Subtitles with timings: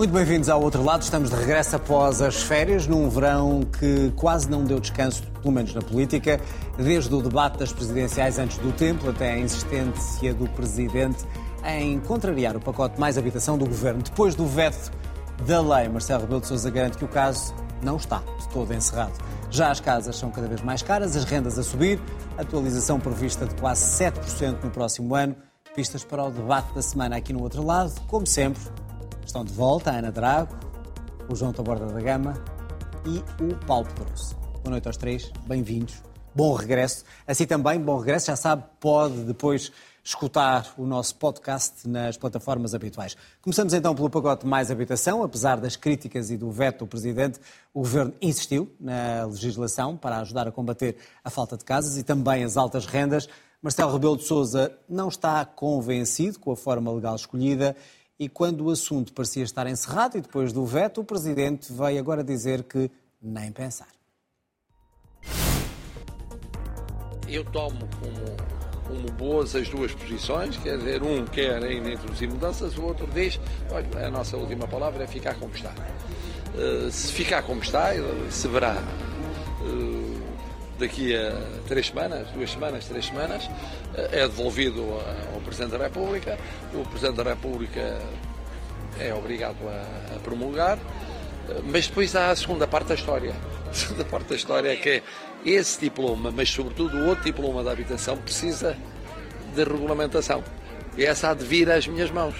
[0.00, 1.02] Muito bem-vindos ao outro lado.
[1.02, 5.74] Estamos de regresso após as férias, num verão que quase não deu descanso, pelo menos
[5.74, 6.40] na política,
[6.78, 11.18] desde o debate das presidenciais antes do tempo até a insistência do presidente
[11.66, 14.02] em contrariar o pacote mais habitação do governo.
[14.02, 14.90] Depois do veto
[15.46, 19.12] da lei, Marcelo Rebelo de Sousa garante que o caso não está de todo encerrado.
[19.50, 22.00] Já as casas são cada vez mais caras, as rendas a subir,
[22.38, 25.36] atualização prevista de quase 7% no próximo ano.
[25.74, 28.62] Pistas para o debate da semana aqui no outro lado, como sempre,
[29.24, 30.54] Estão de volta a Ana Drago,
[31.28, 32.34] o João Taborda da Gama
[33.06, 34.34] e o Paulo Pedroso.
[34.62, 36.02] Boa noite aos três, bem-vindos.
[36.34, 37.04] Bom regresso.
[37.26, 38.26] Assim também, bom regresso.
[38.26, 43.16] Já sabe, pode depois escutar o nosso podcast nas plataformas habituais.
[43.42, 45.22] Começamos então pelo pacote Mais Habitação.
[45.22, 47.38] Apesar das críticas e do veto do Presidente,
[47.72, 52.42] o Governo insistiu na legislação para ajudar a combater a falta de casas e também
[52.44, 53.28] as altas rendas.
[53.62, 57.76] Marcelo Rebelo de Sousa não está convencido com a forma legal escolhida
[58.20, 62.22] e quando o assunto parecia estar encerrado e depois do veto, o Presidente veio agora
[62.22, 62.90] dizer que
[63.20, 63.88] nem pensar.
[67.26, 68.36] Eu tomo como,
[68.86, 73.40] como boas as duas posições, quer dizer, um quer ainda introduzir mudanças, o outro diz,
[73.70, 75.72] olha, a nossa última palavra é ficar como está.
[76.54, 77.92] Uh, se ficar como está,
[78.30, 78.76] se verá
[79.62, 79.99] uh,
[80.80, 81.32] daqui a
[81.68, 83.48] três semanas, duas semanas, três semanas,
[83.94, 84.82] é devolvido
[85.34, 86.38] ao Presidente da República.
[86.74, 87.98] O Presidente da República
[88.98, 90.78] é obrigado a, promulgar,
[91.64, 93.34] mas depois há a segunda parte da história.
[93.70, 95.00] A segunda parte da história é que
[95.46, 98.76] esse diploma, mas sobretudo o outro diploma da habitação, precisa
[99.54, 100.42] de regulamentação.
[100.98, 102.34] E essa há de vir às minhas mãos.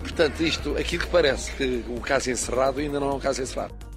[0.00, 3.91] Portanto, isto, aquilo que parece que o caso encerrado ainda não é um caso encerrado.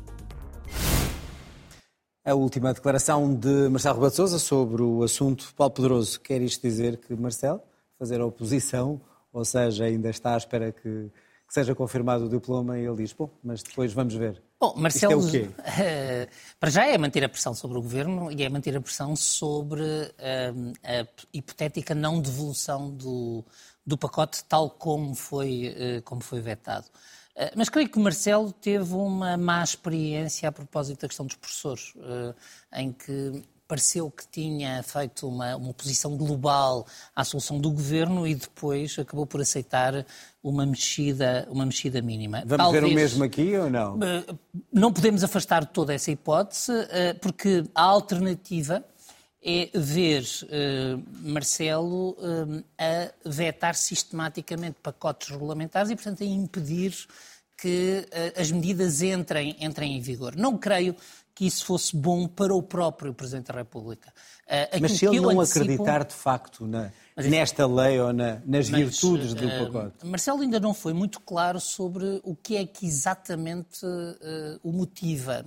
[2.26, 6.20] A última declaração de Marcelo Rebelo de Sousa sobre o assunto Paulo Pedroso.
[6.20, 7.62] Quer isto dizer que Marcelo,
[8.00, 9.00] fazer a oposição,
[9.32, 13.14] ou seja, ainda está à espera que, que seja confirmado o diploma e ele diz,
[13.14, 14.42] bom, mas depois vamos ver.
[14.60, 15.50] Bom, Marcelo, Isto é o quê?
[15.60, 19.16] Uh, para já é manter a pressão sobre o governo e é manter a pressão
[19.16, 23.46] sobre uh, a hipotética não devolução do,
[23.86, 26.88] do pacote tal como foi, uh, como foi vetado.
[27.36, 31.36] Eh, mas creio que o Marcelo teve uma má experiência a propósito da questão dos
[31.36, 36.86] professores, eh, em que pareceu que tinha feito uma, uma posição global
[37.16, 40.06] à solução do governo e depois acabou por aceitar
[40.44, 42.44] uma mexida, uma mexida mínima.
[42.46, 44.00] Vamos Talvez, ver o mesmo aqui ou não?
[44.02, 44.36] Eh,
[44.72, 46.72] não podemos afastar toda essa hipótese,
[47.20, 48.86] porque a alternativa
[49.46, 57.06] é ver uh, Marcelo uh, a vetar sistematicamente pacotes regulamentares e, portanto, a impedir
[57.56, 60.36] que uh, as medidas entrem, entrem em vigor.
[60.36, 60.96] Não creio
[61.36, 64.12] que isso fosse bom para o próprio Presidente da República.
[64.82, 65.60] Mas se ele não antecipo...
[65.60, 70.06] acreditar de facto na, nesta lei ou na, nas mas, virtudes do pacote?
[70.06, 73.86] Marcelo ainda não foi muito claro sobre o que é que exatamente
[74.64, 75.46] o motiva.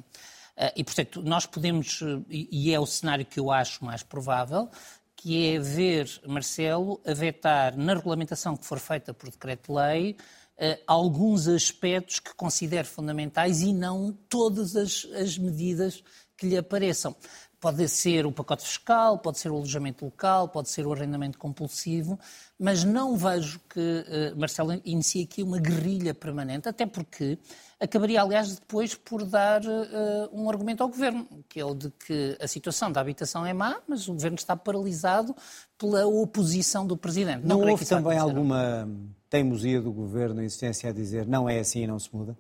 [0.59, 4.69] Ah, e, portanto, nós podemos, e é o cenário que eu acho mais provável,
[5.15, 10.17] que é ver Marcelo a vetar na regulamentação que for feita por decreto-lei
[10.61, 16.03] ah, alguns aspectos que considero fundamentais e não todas as, as medidas
[16.37, 17.15] que lhe apareçam.
[17.61, 22.19] Pode ser o pacote fiscal, pode ser o alojamento local, pode ser o arrendamento compulsivo,
[22.59, 27.37] mas não vejo que uh, Marcelo inicie aqui uma guerrilha permanente, até porque
[27.81, 32.37] acabaria, aliás, depois por dar uh, um argumento ao Governo, que é o de que
[32.41, 35.35] a situação da habitação é má, mas o Governo está paralisado
[35.77, 37.45] pela oposição do Presidente.
[37.45, 38.89] Não, não houve também alguma
[39.29, 42.37] teimosia do Governo, insistência a dizer não é assim e não se muda?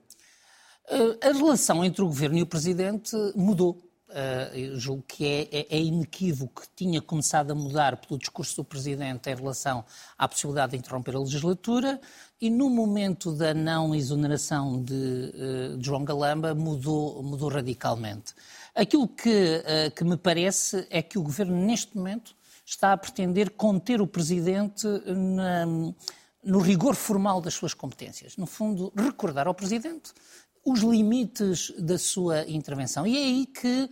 [0.90, 5.66] Uh, a relação entre o Governo e o Presidente mudou uh, julgo que é, é,
[5.70, 9.84] é, inequívoco que tinha começado a mudar pelo discurso do Presidente em relação
[10.16, 12.00] à possibilidade de interromper a legislatura
[12.40, 18.34] e no momento da não exoneração de, uh, de João Galamba mudou, mudou radicalmente.
[18.74, 23.50] Aquilo que, uh, que me parece é que o Governo, neste momento, está a pretender
[23.50, 25.64] conter o Presidente na,
[26.44, 28.36] no rigor formal das suas competências.
[28.36, 30.12] No fundo, recordar ao Presidente
[30.70, 33.06] os limites da sua intervenção.
[33.06, 33.88] E é aí que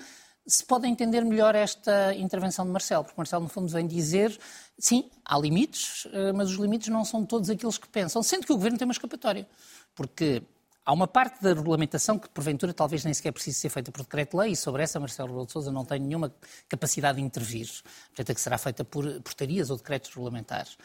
[0.47, 4.39] se pode entender melhor esta intervenção de Marcelo, porque Marcelo, no fundo, vem dizer
[4.79, 8.53] sim, há limites, eh, mas os limites não são todos aqueles que pensam, sendo que
[8.53, 9.49] o governo tem uma escapatória.
[9.95, 10.43] Porque
[10.85, 14.53] há uma parte da regulamentação que, porventura, talvez nem sequer precise ser feita por decreto-lei,
[14.53, 16.33] e sobre essa Marcelo Rebelo de Sousa não tem nenhuma
[16.69, 17.69] capacidade de intervir.
[18.09, 20.79] Portanto, é que será feita por portarias ou decretos regulamentares.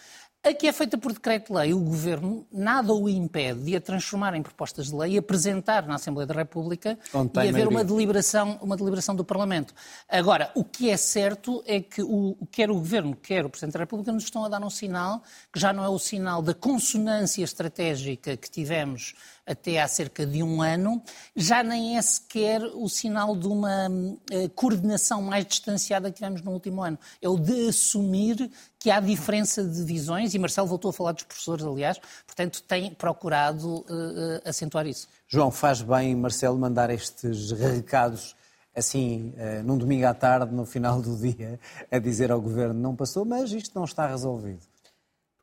[0.43, 4.41] A que é feita por decreto-lei, o Governo nada o impede de a transformar em
[4.41, 6.97] propostas de lei e apresentar na Assembleia da República
[7.43, 9.71] e haver uma deliberação, uma deliberação do Parlamento.
[10.09, 13.81] Agora, o que é certo é que o, quer o Governo, quer o Presidente da
[13.81, 15.21] República nos estão a dar um sinal
[15.53, 19.13] que já não é o sinal da consonância estratégica que tivemos
[19.45, 21.01] até há cerca de um ano,
[21.35, 26.51] já nem é sequer o sinal de uma uh, coordenação mais distanciada que tivemos no
[26.51, 26.97] último ano.
[27.21, 28.49] É o de assumir
[28.81, 32.92] que há diferença de visões, e Marcelo voltou a falar dos professores, aliás, portanto tem
[32.92, 35.07] procurado uh, acentuar isso.
[35.28, 38.36] João, faz bem, Marcelo, mandar estes recados
[38.75, 41.60] assim, uh, num domingo à tarde, no final do dia,
[41.92, 44.62] a dizer ao Governo não passou, mas isto não está resolvido.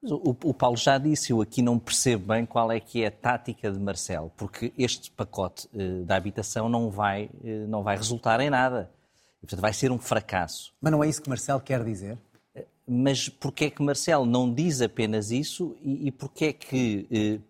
[0.02, 3.10] O, o, Paulo já disse, eu aqui não percebo bem qual é que é a
[3.10, 8.40] tática de Marcelo, porque este pacote uh, da habitação não vai, uh, não vai resultar
[8.40, 8.90] em nada.
[9.38, 10.72] E, portanto, vai ser um fracasso.
[10.80, 12.18] Mas não é isso que Marcelo quer dizer?
[12.88, 17.40] Mas porquê é que Marcelo não diz apenas isso e, e porquê é que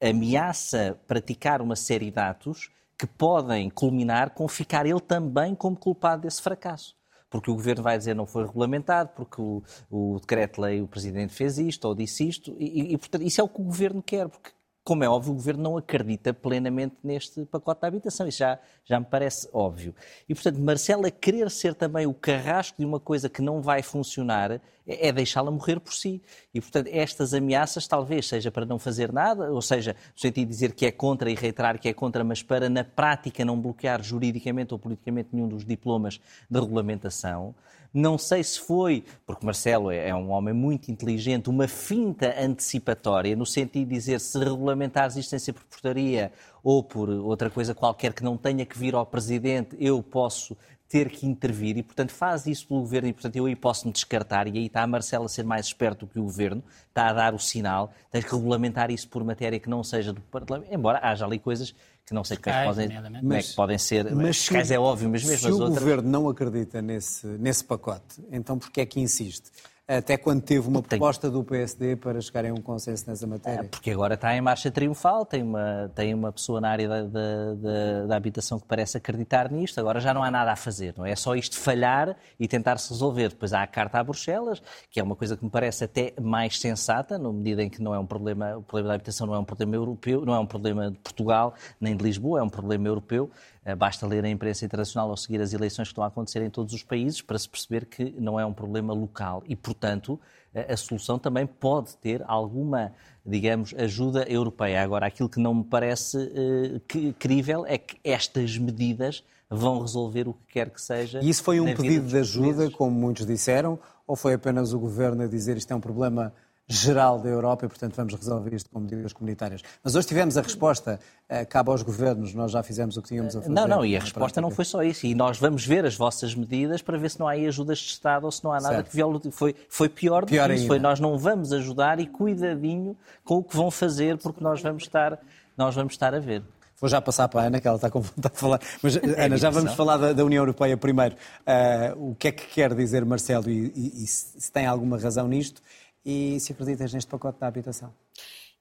[0.00, 6.22] ameaça praticar uma série de atos que podem culminar com ficar ele também como culpado
[6.22, 6.98] desse fracasso?
[7.30, 11.58] porque o governo vai dizer não foi regulamentado, porque o, o decreto-lei, o presidente fez
[11.58, 14.50] isto ou disse isto, e, e, portanto, isso é o que o governo quer, porque
[14.88, 18.26] como é óbvio, o Governo não acredita plenamente neste pacote de habitação.
[18.26, 19.94] Isso já, já me parece óbvio.
[20.26, 24.50] E, portanto, Marcela querer ser também o carrasco de uma coisa que não vai funcionar
[24.52, 26.22] é, é deixá-la morrer por si.
[26.54, 30.54] E, portanto, estas ameaças talvez seja para não fazer nada, ou seja, no sentido de
[30.54, 34.02] dizer que é contra e reiterar que é contra, mas para, na prática, não bloquear
[34.02, 36.18] juridicamente ou politicamente nenhum dos diplomas
[36.50, 37.54] de regulamentação.
[37.92, 43.34] Não sei se foi, porque Marcelo é, é um homem muito inteligente, uma finta antecipatória,
[43.34, 46.30] no sentido de dizer se regulamentar a existência por portaria
[46.62, 50.56] ou por outra coisa qualquer que não tenha que vir ao Presidente, eu posso
[50.88, 51.76] ter que intervir.
[51.76, 54.48] E, portanto, faz isso pelo Governo e, portanto, eu aí posso me descartar.
[54.48, 57.12] E aí está a Marcela a ser mais esperto do que o Governo, está a
[57.12, 60.98] dar o sinal, tem que regulamentar isso por matéria que não seja do Parlamento, embora
[61.02, 61.74] haja ali coisas
[62.08, 62.88] que não sei como é que podem,
[63.20, 65.72] como é que podem ser, mas se, é óbvio, mas mesmo se as outras...
[65.74, 69.50] Se o Governo não acredita nesse, nesse pacote, então porquê é que insiste?
[69.88, 70.98] Até quando teve uma tem...
[70.98, 73.60] proposta do PSD para chegarem a um consenso nessa matéria?
[73.60, 77.02] É, porque agora está em marcha triunfal, tem uma, tem uma pessoa na área da,
[77.04, 80.92] da, da, da, habitação que parece acreditar nisto, agora já não há nada a fazer,
[80.98, 81.12] não é?
[81.12, 83.30] é só isto falhar e tentar-se resolver.
[83.30, 86.60] Depois há a carta a Bruxelas, que é uma coisa que me parece até mais
[86.60, 89.38] sensata, na medida em que não é um problema, o problema da habitação não é
[89.38, 92.86] um problema europeu, não é um problema de Portugal, nem de Lisboa, é um problema
[92.86, 93.30] europeu.
[93.64, 96.50] Eh, basta ler a imprensa internacional ou seguir as eleições que estão a acontecer em
[96.50, 100.18] todos os países para se perceber que não é um problema local e, portanto,
[100.54, 102.92] a solução também pode ter alguma,
[103.24, 104.82] digamos, ajuda europeia.
[104.82, 110.34] Agora, aquilo que não me parece uh, crível é que estas medidas vão resolver o
[110.34, 111.20] que quer que seja.
[111.22, 115.22] E isso foi um pedido de ajuda, como muitos disseram, ou foi apenas o governo
[115.22, 116.32] a dizer isto é um problema
[116.68, 119.62] geral da Europa e, portanto, vamos resolver isto com medidas comunitárias.
[119.82, 121.00] Mas hoje tivemos a resposta,
[121.30, 123.52] uh, cabe aos governos, nós já fizemos o que tínhamos a fazer.
[123.52, 124.40] Não, não, e a resposta prática.
[124.42, 125.06] não foi só isso.
[125.06, 127.86] E nós vamos ver as vossas medidas para ver se não há aí ajudas de
[127.86, 128.90] Estado ou se não há nada certo.
[128.90, 129.18] que viole.
[129.30, 130.62] Foi, foi pior do pior que isso.
[130.64, 130.74] Ainda.
[130.74, 132.94] Foi nós não vamos ajudar e cuidadinho
[133.24, 135.18] com o que vão fazer, porque nós vamos estar,
[135.56, 136.42] nós vamos estar a ver.
[136.80, 138.60] Vou já passar para a Ana, que ela está com vontade de falar.
[138.80, 141.16] Mas, é Ana, já vamos falar da, da União Europeia primeiro.
[141.40, 145.26] Uh, o que é que quer dizer Marcelo e, e, e se tem alguma razão
[145.26, 145.60] nisto?
[146.08, 147.92] E se acreditas neste pacote da habitação?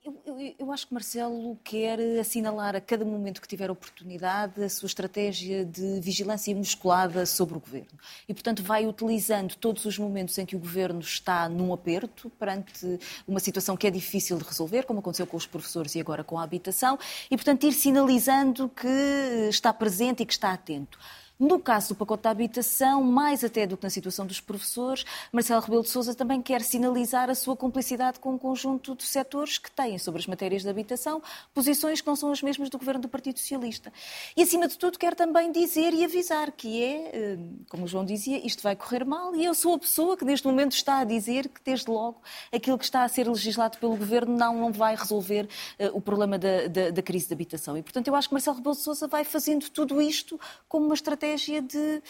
[0.03, 4.69] Eu, eu, eu, acho que Marcelo quer assinalar a cada momento que tiver oportunidade a
[4.69, 7.99] sua estratégia de vigilância musculada sobre o governo.
[8.27, 12.99] E, portanto, vai utilizando todos os momentos em que o governo está num aperto, perante
[13.27, 16.39] uma situação que é difícil de resolver, como aconteceu com os professores e agora com
[16.39, 16.97] a habitação,
[17.29, 20.97] e, portanto, ir sinalizando que está presente e que está atento.
[21.39, 25.61] No caso do pacote da habitação, mais até do que na situação dos professores, Marcelo
[25.61, 29.69] Rebelo de Sousa também quer sinalizar a sua cumplicidade com um conjunto de setores que
[29.69, 31.21] têm sobre as matérias de habitação
[31.53, 33.93] posições que não são as mesmas do governo do Partido Socialista.
[34.35, 37.37] E, acima de tudo, quer também dizer e avisar que é, eh,
[37.69, 40.47] como o João dizia, isto vai correr mal e eu sou a pessoa que neste
[40.47, 42.19] momento está a dizer que, desde logo,
[42.51, 45.47] aquilo que está a ser legislado pelo governo não, não vai resolver
[45.79, 47.77] uh, o problema da, da, da, crise de habitação.
[47.77, 50.95] E, portanto, eu acho que Marcelo Rebelo de Sousa vai fazendo tudo isto como uma
[50.95, 52.01] estratégia estratégia de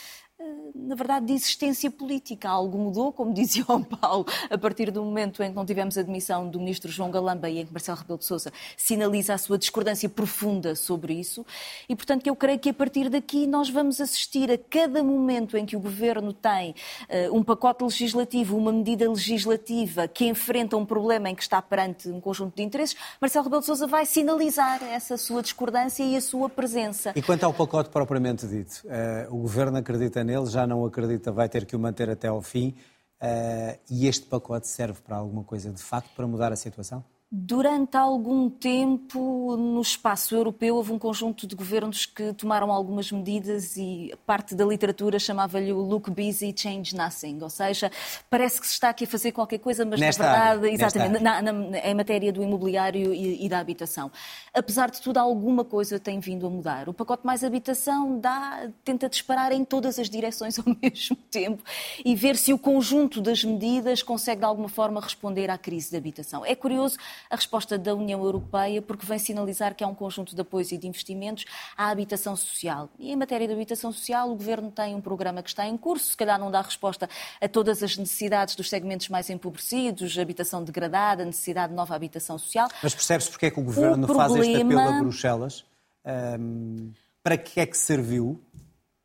[0.76, 2.48] na verdade, de existência política.
[2.50, 6.02] Algo mudou, como dizia o Paulo, a partir do momento em que não tivemos a
[6.02, 9.58] admissão do ministro João Galamba e em que Marcelo Rebelo de Sousa sinaliza a sua
[9.58, 11.46] discordância profunda sobre isso.
[11.90, 15.66] E, portanto, eu creio que a partir daqui nós vamos assistir a cada momento em
[15.66, 16.76] que o Governo tem
[17.10, 22.10] uh, um pacote legislativo, uma medida legislativa que enfrenta um problema em que está perante
[22.10, 26.22] um conjunto de interesses, Marcelo Rebelo de Sousa vai sinalizar essa sua discordância e a
[26.22, 27.14] sua presença.
[27.16, 31.48] E quanto ao pacote propriamente dito, uh, o Governo acredita nele, já não acredita, vai
[31.48, 32.76] ter que o manter até ao fim.
[33.20, 37.04] Uh, e este pacote serve para alguma coisa de facto para mudar a situação?
[37.30, 43.76] Durante algum tempo, no espaço europeu, houve um conjunto de governos que tomaram algumas medidas
[43.76, 47.40] e parte da literatura chamava-lhe o look busy, change nothing.
[47.42, 47.92] Ou seja,
[48.30, 51.22] parece que se está aqui a fazer qualquer coisa, mas nesta na verdade, área, exatamente,
[51.22, 54.10] na, na, em matéria do imobiliário e, e, da habitação.
[54.54, 56.88] Apesar de tudo, alguma coisa tem vindo a mudar.
[56.88, 61.62] O pacote mais habitação dá, tenta disparar em todas as direções ao mesmo tempo
[62.06, 65.98] e ver se o conjunto das medidas consegue de alguma forma responder à crise da
[65.98, 66.46] habitação.
[66.46, 66.98] É curioso
[67.30, 70.78] a resposta da União Europeia, porque vem sinalizar que há um conjunto de apoios e
[70.78, 71.46] de investimentos
[71.76, 72.90] à habitação social.
[73.00, 76.10] E em matéria de habitação social, o Governo tem um programa que está em curso,
[76.10, 77.10] se calhar não dá resposta
[77.42, 82.68] a todas as necessidades dos segmentos mais empobrecidos, habitação degradada, necessidade de nova habitação social.
[82.82, 85.66] Mas percebe-se porque é que o Governo o faz este apelo a Bruxelas?
[86.06, 88.42] Um, para que é que serviu?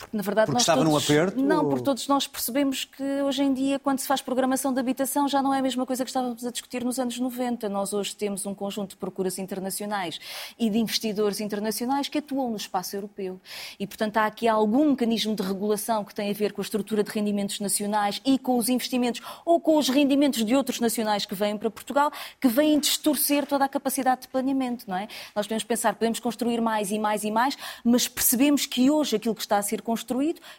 [0.03, 1.41] Porque, na verdade, porque nós estava todos, num aperto?
[1.41, 1.71] Não, ou...
[1.71, 5.41] porque todos nós percebemos que hoje em dia, quando se faz programação de habitação, já
[5.41, 7.69] não é a mesma coisa que estávamos a discutir nos anos 90.
[7.69, 10.19] Nós hoje temos um conjunto de procuras internacionais
[10.59, 13.41] e de investidores internacionais que atuam no espaço europeu.
[13.79, 17.05] E, portanto, há aqui algum mecanismo de regulação que tem a ver com a estrutura
[17.05, 21.35] de rendimentos nacionais e com os investimentos ou com os rendimentos de outros nacionais que
[21.35, 25.07] vêm para Portugal, que vêm distorcer toda a capacidade de planeamento, não é?
[25.35, 29.35] Nós podemos pensar, podemos construir mais e mais e mais, mas percebemos que hoje aquilo
[29.35, 29.92] que está a ser construído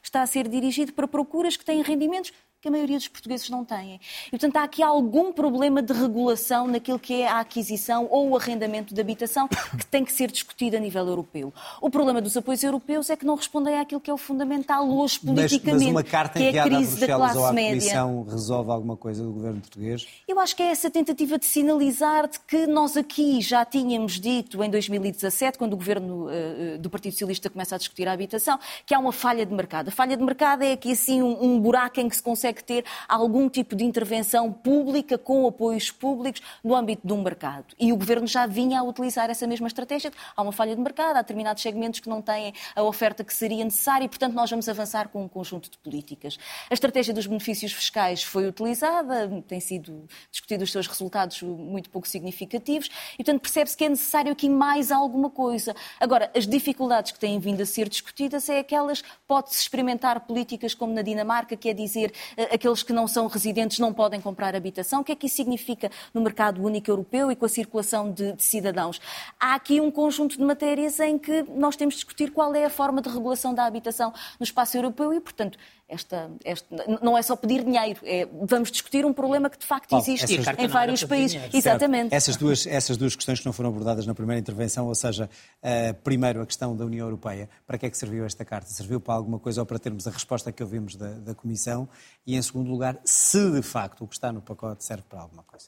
[0.02, 3.66] está a ser dirigido para procuras que têm rendimentos que a maioria dos portugueses não
[3.66, 4.00] têm.
[4.28, 8.38] E, portanto, há aqui algum problema de regulação naquilo que é a aquisição ou o
[8.38, 11.54] arrendamento de habitação que tem que ser discutido a nível europeu.
[11.82, 15.20] O problema dos apoios europeus é que não respondem àquilo que é o fundamental hoje
[15.20, 18.04] politicamente, mas, mas uma carta que é a crise da classe média.
[18.30, 20.08] Resolve alguma coisa do governo português?
[20.26, 24.64] Eu acho que é essa tentativa de sinalizar de que nós aqui já tínhamos dito
[24.64, 28.96] em 2017, quando o governo uh, do Partido Socialista começa a discutir a habitação, que
[28.96, 29.90] há uma falha de mercado.
[29.90, 32.64] A falha de mercado é aqui assim um, um buraco em que se consegue consegue
[32.64, 37.66] ter algum tipo de intervenção pública com apoios públicos no âmbito de um mercado.
[37.80, 40.12] E o Governo já vinha a utilizar essa mesma estratégia.
[40.36, 43.64] Há uma falha de mercado, há determinados segmentos que não têm a oferta que seria
[43.64, 46.38] necessária e, portanto, nós vamos avançar com um conjunto de políticas.
[46.70, 52.08] A estratégia dos benefícios fiscais foi utilizada, tem sido discutido os seus resultados muito pouco
[52.08, 55.76] significativos e, portanto, percebe-se que é necessário aqui mais alguma coisa.
[56.00, 60.94] Agora, as dificuldades que têm vindo a ser discutidas é aquelas, pode-se experimentar políticas como
[60.94, 62.14] na Dinamarca, que é dizer
[62.52, 65.02] aqueles que não são residentes não podem comprar habitação.
[65.02, 68.34] O que é que isso significa no mercado único europeu e com a circulação de,
[68.34, 69.00] de cidadãos?
[69.40, 72.70] Há aqui um conjunto de matérias em que nós temos de discutir qual é a
[72.70, 76.68] forma de regulação da habitação no espaço europeu e, portanto, esta, esta,
[77.02, 80.60] não é só pedir dinheiro, é, vamos discutir um problema que de facto existe essas,
[80.60, 81.42] em vários países.
[81.54, 82.14] Exatamente.
[82.14, 85.30] Essas duas, essas duas questões que não foram abordadas na primeira intervenção, ou seja,
[85.62, 88.70] uh, primeiro a questão da União Europeia, para que é que serviu esta carta?
[88.70, 91.88] Serviu para alguma coisa ou para termos a resposta que ouvimos da, da Comissão?
[92.26, 95.44] E em segundo lugar, se de facto o que está no pacote serve para alguma
[95.44, 95.68] coisa?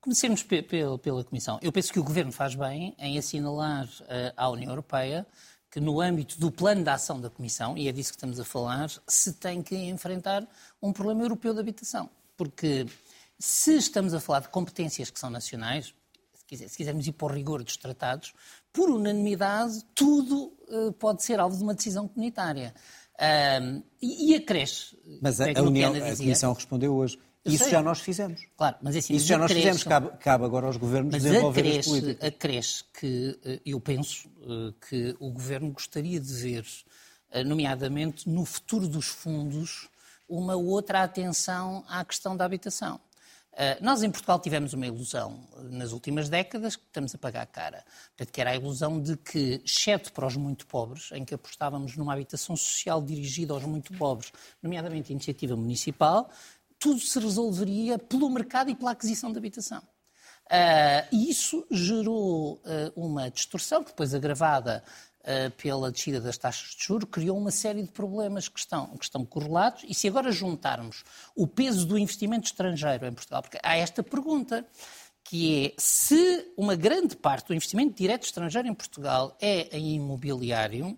[0.00, 1.58] Comecemos pela Comissão.
[1.60, 5.26] Eu penso que o Governo faz bem em assinalar uh, à União Europeia
[5.70, 8.44] que no âmbito do plano de ação da Comissão, e é disso que estamos a
[8.44, 10.46] falar, se tem que enfrentar
[10.80, 12.08] um problema europeu de habitação.
[12.36, 12.86] Porque
[13.38, 15.94] se estamos a falar de competências que são nacionais,
[16.48, 18.32] se quisermos ir para o rigor dos tratados,
[18.72, 22.74] por unanimidade, tudo uh, pode ser alvo de uma decisão comunitária.
[24.00, 24.96] E, e acresce.
[25.20, 27.18] Mas a, a, União, a Comissão respondeu hoje.
[27.46, 27.72] Isso sei.
[27.72, 28.44] já nós fizemos.
[28.56, 31.78] Claro, mas assim, Isso já nós fizemos, cabe, cabe, agora aos governos mas desenvolver acresce,
[31.78, 32.28] as políticas.
[32.28, 36.66] acresce que eh, eu penso eh, que o governo gostaria de ver,
[37.30, 39.88] eh, nomeadamente no futuro dos fundos,
[40.28, 43.00] uma outra atenção à questão da habitação.
[43.80, 47.84] Nós em Portugal tivemos uma ilusão nas últimas décadas que estamos a pagar cara.
[48.08, 51.96] Portanto, que era a ilusão de que, exceto para os muito pobres, em que apostávamos
[51.96, 54.30] numa habitação social dirigida aos muito pobres,
[54.62, 56.30] nomeadamente iniciativa municipal,
[56.78, 59.82] tudo se resolveria pelo mercado e pela aquisição de habitação.
[60.46, 62.60] Uh, e isso gerou uh,
[62.94, 64.84] uma distorção, depois agravada
[65.56, 69.24] pela descida das taxas de juros, criou uma série de problemas que estão, que estão
[69.24, 69.84] correlatos.
[69.88, 71.02] E se agora juntarmos
[71.34, 74.66] o peso do investimento estrangeiro em Portugal, porque há esta pergunta,
[75.24, 80.96] que é se uma grande parte do investimento direto estrangeiro em Portugal é em imobiliário,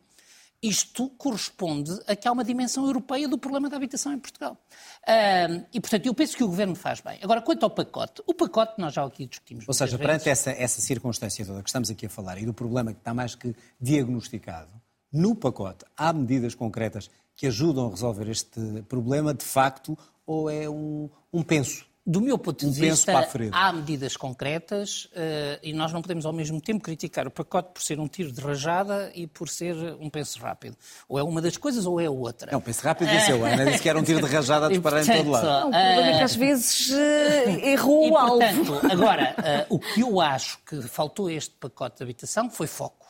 [0.62, 4.56] isto corresponde a que há uma dimensão europeia do problema da habitação em Portugal.
[5.02, 7.18] Uh, e, portanto, eu penso que o Governo faz bem.
[7.22, 9.64] Agora, quanto ao pacote, o pacote nós já aqui discutimos.
[9.68, 12.92] Ou seja, perante essa, essa circunstância toda que estamos aqui a falar e do problema
[12.92, 14.70] que está mais que diagnosticado,
[15.12, 19.96] no pacote há medidas concretas que ajudam a resolver este problema, de facto,
[20.26, 21.87] ou é um, um penso?
[22.10, 26.32] Do meu ponto de penso vista, há medidas concretas eh, e nós não podemos ao
[26.32, 30.08] mesmo tempo criticar o pacote por ser um tiro de rajada e por ser um
[30.08, 30.74] penso rápido.
[31.06, 32.50] Ou é uma das coisas ou é outra.
[32.50, 33.44] Não, pense rápido disse eu.
[33.44, 35.42] Ana disse que era um tiro de rajada a E, disparar em todo lado.
[35.44, 38.38] portanto, O problema é que às vezes eh, errou E, o alvo.
[38.38, 42.66] portanto, agora, eh, o que eu acho que faltou a este pacote de habitação foi
[42.66, 43.06] foco.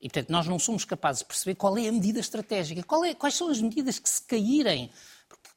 [0.00, 3.14] E, portanto, nós não somos capazes de perceber qual é a medida estratégica, qual é-
[3.14, 4.90] quais são as medidas que se caírem.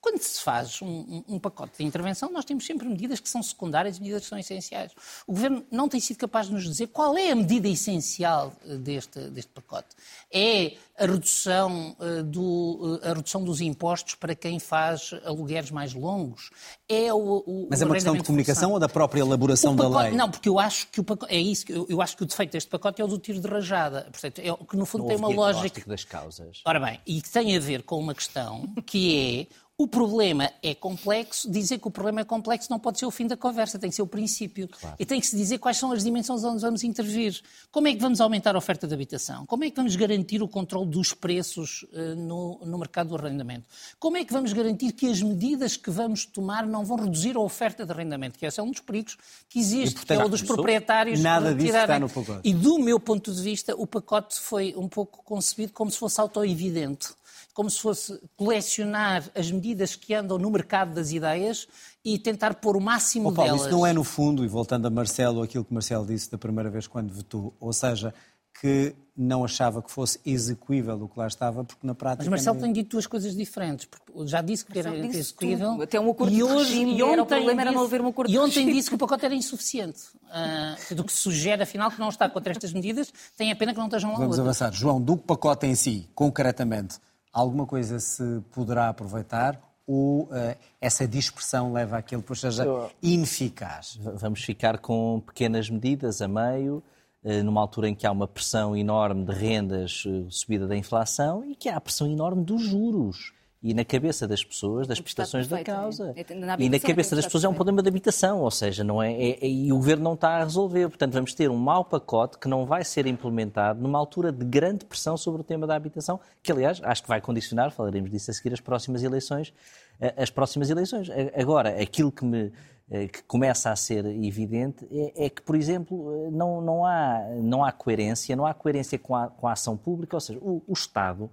[0.07, 3.97] Quando se faz um, um- pacote de intervenção, nós temos sempre medidas que são secundárias
[3.97, 4.93] e medidas que são essenciais.
[5.27, 8.77] O Governo não tem sido capaz de nos dizer qual é a medida essencial eh,
[8.77, 9.89] deste, deste pacote.
[10.31, 15.93] É a redução, eh, do, eh, a redução dos impostos para quem faz alugueres mais
[15.93, 16.51] longos?
[16.87, 18.73] É o, o- Mas é uma questão de comunicação forçado?
[18.75, 20.17] ou da própria elaboração O da pacote- lei?
[20.17, 22.25] Não, porque eu acho que o pacote, é isso, que eu, eu acho que o
[22.25, 24.07] defeito deste pacote é o do tiro de rajada.
[24.09, 25.81] Portanto, é, o que no fundo Não tem uma lógica.
[25.85, 26.61] das causas.
[26.65, 30.73] Ora bem, e que tem a ver com uma questão que é o problema é
[30.73, 33.91] complexo, dizer que o problema é complexo não pode ser o fim da conversa, tem
[33.91, 34.67] que ser o princípio.
[34.97, 37.39] E tem que se dizer quais são as dimensões onde vamos intervir.
[37.71, 39.45] Como é que vamos aumentar a oferta de habitação?
[39.45, 43.67] Como é que vamos garantir o controle dos preços eh, no, no mercado do arrendamento?
[43.99, 47.39] Como é que vamos garantir que as medidas que vamos tomar não vão reduzir a
[47.39, 48.39] oferta de arrendamento?
[48.39, 49.15] Que esse é um dos perigos
[49.47, 52.41] que existe, E, portanto, que é o dos proprietários nada disso está no pacote.
[52.43, 56.19] E do meu ponto de vista, o pacote foi um pouco concebido como se fosse
[56.19, 57.09] autoevidente,
[57.57, 61.67] como se fosse colecionar as medidas que andam no mercado das ideias
[62.05, 63.61] e tentar pôr o máximo Ó, Paulo, delas.
[63.65, 66.69] isso não é no fundo, e voltando a Marcelo, aquilo que Marcelo disse da primeira
[66.69, 68.13] vez quando votou, ou seja,
[68.61, 72.23] que não achava que fosse execuível o que lá estava, porque na prática...
[72.29, 73.85] Mas Marcelo tem dito duas coisas diferentes.
[73.87, 75.71] Porque já disse que era Marcelo disse execuível.
[75.71, 75.83] tudo.
[75.83, 77.95] Até um acordo e de hoje, regime e era o ontem problema, era não disse-
[77.95, 79.99] haver um acordo E de ontem disse que o pacote era insuficiente.
[80.31, 83.11] Ah, do que sugere, afinal, que não está contra estas medidas.
[83.35, 84.61] Tem a pena que não estejam lá Vamos outras.
[84.61, 84.77] avançar.
[84.77, 86.99] João, do pacote em si, concretamente,
[87.37, 92.65] alguma coisa se poderá aproveitar ou eh, essa dispersão leva àquilo que seja
[93.01, 93.99] ineficaz?
[94.15, 96.83] Vamos ficar com pequenas medidas a meio,
[97.23, 101.45] eh, numa altura em que há uma pressão enorme de rendas, eh, subida da inflação,
[101.45, 103.33] e que há a pressão enorme dos juros.
[103.61, 105.81] E na cabeça das pessoas, das prestações da perfeito, é.
[105.81, 106.13] causa.
[106.15, 109.01] É, na E na cabeça das pessoas é um problema de habitação, ou seja, não
[109.01, 110.87] é, é- é- e o governo não está a resolver.
[110.89, 114.85] Portanto, vamos ter um mau pacote que não vai ser implementado numa altura de grande
[114.85, 118.33] pressão sobre o tema da habitação, que aliás acho que vai condicionar, falaremos disso a
[118.33, 119.51] seguir, as próximas eleições.
[119.99, 121.09] eh, As próximas eleições.
[121.35, 122.51] Agora, aquilo que me
[122.91, 127.21] eh, que começa a ser evidente é, é que, por exemplo, eh, não, não, há,
[127.41, 130.61] não há coerência, não há coerência com a, com a ação pública, ou seja, o,
[130.67, 131.29] o Estado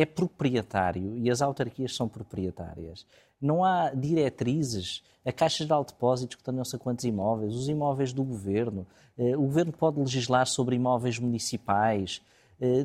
[0.00, 3.04] é proprietário e as autarquias são proprietárias.
[3.40, 7.68] Não há diretrizes, a Caixa Geral de Depósitos que tem não sei quantos imóveis, os
[7.68, 8.86] imóveis do governo.
[9.18, 12.22] Eh, O governo pode legislar sobre imóveis municipais.
[12.60, 12.84] Eh,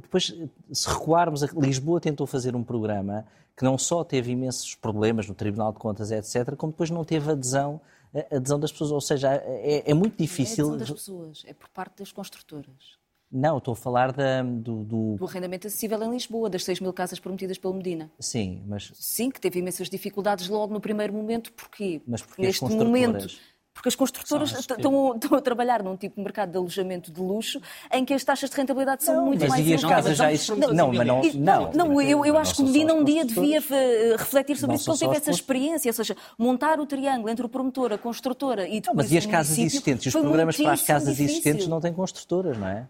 [0.00, 3.24] Depois, eh, se recuarmos, Lisboa tentou fazer um programa
[3.56, 7.30] que não só teve imensos problemas no Tribunal de Contas, etc., como depois não teve
[7.32, 7.80] adesão,
[8.14, 8.92] a- adesão das pessoas.
[8.92, 10.66] Ou seja, é, é muito É a difícil.
[10.70, 12.96] decisão das pessoas, é por parte das construtoras.
[13.30, 16.92] Não, estou a falar da, do, do- Do arrendamento acessível em Lisboa, das 6 mil
[16.92, 18.10] casas prometidas pelo Medina.
[18.18, 21.52] Sim, mas Sim, que teve imensas dificuldades logo no primeiro momento.
[21.52, 22.00] Porquê?
[22.06, 23.26] Mas Porque neste momento.
[23.74, 27.20] Porque as construtoras as estão, estão a trabalhar num tipo de mercado de alojamento de
[27.20, 27.60] luxo
[27.92, 30.56] em que as taxas de rentabilidade são muito mas mais e as casas já existem?
[30.74, 31.70] Não, mas não- não.
[31.72, 34.74] não, eu, eu Não acho que o Medina um dia devia eh, refletir sobre Não
[34.74, 37.98] isso, porque ele teve essa experiência, ou seja, montar o triângulo entre o promotor, a
[37.98, 40.06] construtora e Não, depois mas e as casas existentes?
[40.06, 41.30] E os programas para as casas difícil.
[41.36, 42.88] existentes não têm construtoras, não é?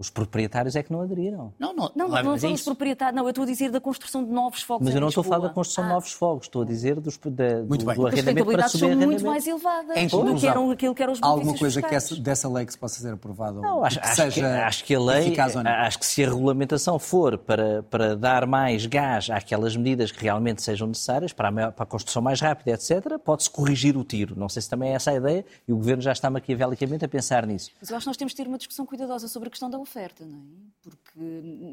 [0.00, 1.52] Os proprietários é que não aderiram.
[1.58, 2.64] Não, não, Não, não, é- não, é somos isso.
[2.70, 3.14] proprietários.
[3.14, 5.24] Não, eu estou a dizer da construção de novos fogos Mas eu não estou a
[5.24, 7.94] falar da construção de Ah, novos fogos, estou a dizer dos, da, Muito do, bem.
[7.96, 11.12] do arrendamento para subir são muito mais elevadas Em do que eram aquilo que eram
[11.12, 13.84] os Alguma benefícios coisa que essa- dessa lei que se possa ser aprovada Não, ou
[13.84, 15.70] acho, que acho que, seja acho que a lei, eficaz ou não?
[15.70, 20.62] acho que se a regulamentação for para, para dar mais gás àquelas medidas que realmente
[20.62, 24.34] sejam necessárias, para a, maior- para a construção mais rápida, etc., pode-se corrigir o tiro.
[24.34, 27.08] Não sei se também é essa a ideia e o Governo já está maquiavelicamente a
[27.08, 27.70] pensar nisso.
[27.78, 29.78] Mas eu acho que nós temos de ter uma discussão cuidadosa sobre a questão da
[29.78, 29.89] oferta,
[30.24, 30.70] não é?
[30.82, 31.20] Porque,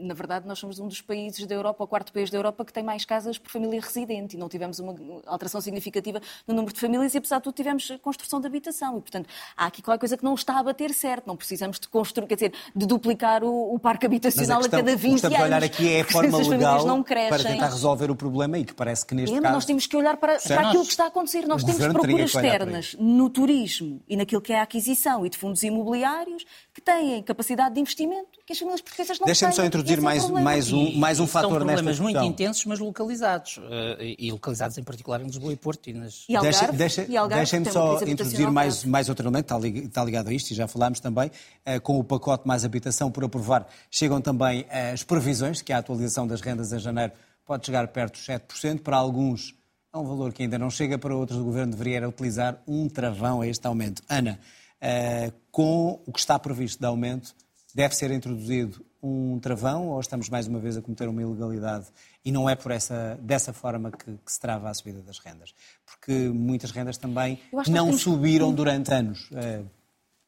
[0.04, 2.74] na verdade, nós somos um dos países da Europa, o quarto país da Europa, que
[2.74, 4.94] tem mais casas por família residente e não tivemos uma
[5.26, 8.98] alteração significativa no número de famílias e, apesar de tudo, tivemos construção de habitação.
[8.98, 11.26] E, portanto, há aqui qualquer coisa que não está a bater certo.
[11.26, 14.96] Não precisamos de construir, quer dizer, de duplicar o, o parque habitacional questão, a cada
[14.98, 15.42] 20 o que estamos anos.
[15.42, 17.30] a olhar aqui é a forma legal não crescem.
[17.30, 19.54] para tentar resolver o problema e que parece que neste É, caso...
[19.54, 20.60] nós temos que olhar para, Certo.
[20.60, 21.48] para aquilo que está a acontecer.
[21.48, 25.64] Nós temos procuras externas no turismo e naquilo que é a aquisição e de fundos
[25.64, 28.07] imobiliários que têm capacidade de investimento
[28.46, 31.24] que as famílias portuguesas não Deixem-me só introduzir é o mais, mais um, mais um
[31.26, 33.60] são fator nesta problemas muito intensos, mas localizados.
[33.70, 35.90] eh, e localizados em particular em Lisboa e Porto.
[35.90, 36.26] E nas...
[36.28, 40.30] E Algarve, Deixa- deixa- Algarve Deixem-me só introduzir mais, mais outro elemento, está está ligado
[40.30, 41.32] a isto, e já falámos também,
[41.66, 45.78] eh, com o pacote mais habitação por aprovar, chegam também eh, as previsões, que a
[45.80, 47.14] atualização das rendas em janeiro
[47.46, 49.56] pode chegar perto dos 7%, para alguns
[49.94, 53.42] é um valor que ainda não chega para outros do governo, deveria utilizar um travão
[53.42, 54.04] a este aumento.
[54.10, 54.38] Ana,
[54.82, 57.34] uh, com o que está previsto de aumento,
[57.78, 61.86] deve ser introduzido um travão ou estamos mais uma vez a cometer uma ilegalidade
[62.26, 65.54] e não é por essa, dessa forma que, que se trava a subida das rendas?
[65.86, 69.30] Porque muitas rendas também não subiram durante anos.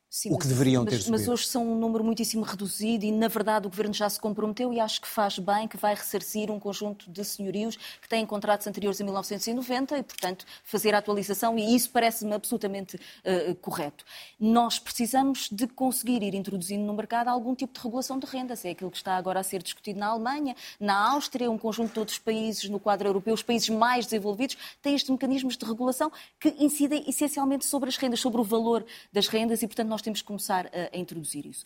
[0.09, 1.19] Sim, o que mas, deveriam ter mas, subido.
[1.19, 4.73] Mas hoje são um número muitíssimo reduzido e, na verdade, o Governo já se comprometeu
[4.73, 8.65] e acho que faz bem que vai ressarcir um conjunto de senhorios que têm contratos
[8.65, 14.03] anteriores a 1990 e, portanto, fazer a atualização e isso parece-me absolutamente uh, correto.
[14.39, 18.65] Nós precisamos de conseguir ir introduzindo no mercado algum tipo de regulação de rendas.
[18.65, 21.99] É aquilo que está agora a ser discutido na Alemanha, na Áustria, um conjunto de
[21.99, 26.49] outros países no quadro europeu, os países mais desenvolvidos, têm estes mecanismos de regulação que
[26.57, 30.21] incidem essencialmente sobre as rendas, sobre o valor das rendas e, portanto, nós nós temos
[30.21, 31.65] que começar a, a introduzir isso.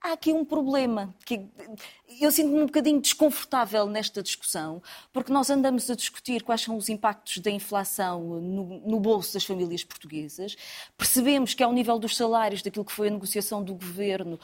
[0.00, 1.48] Há aqui um problema que
[2.20, 6.90] eu sinto-me um bocadinho desconfortável nesta discussão, porque nós andamos a discutir quais são os
[6.90, 10.56] impactos da inflação no, no, bolso das famílias portuguesas.
[10.98, 14.38] Percebemos que, ao nível dos salários, daquilo que foi a negociação do governo,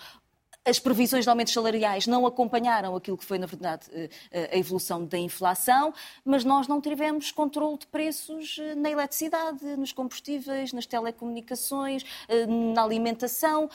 [0.65, 4.59] as previsões de aumentos salariais não acompanharam aquilo que foi, na verdade, eh, eh, a
[4.59, 5.93] evolução da inflação,
[6.25, 12.05] mas nós não tivemos controle de preços eh, na eletricidade, nos combustíveis, nas telecomunicações,
[12.75, 13.69] na alimentação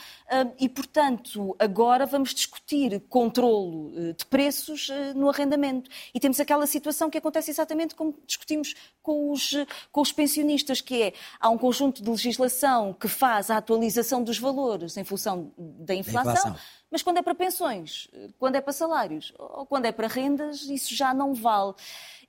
[0.59, 5.89] e, portanto, agora vamos discutir controlo de preços no arrendamento.
[6.13, 9.51] E temos aquela situação que acontece exatamente como discutimos com os,
[9.91, 14.37] com os pensionistas, que é, há um conjunto de legislação que faz a atualização dos
[14.37, 16.33] valores em função da inflação.
[16.33, 16.55] Da inflação
[16.91, 20.95] mas quando é para pensões, quando é para salários ou quando é para rendas, isso
[20.95, 21.73] já não vale.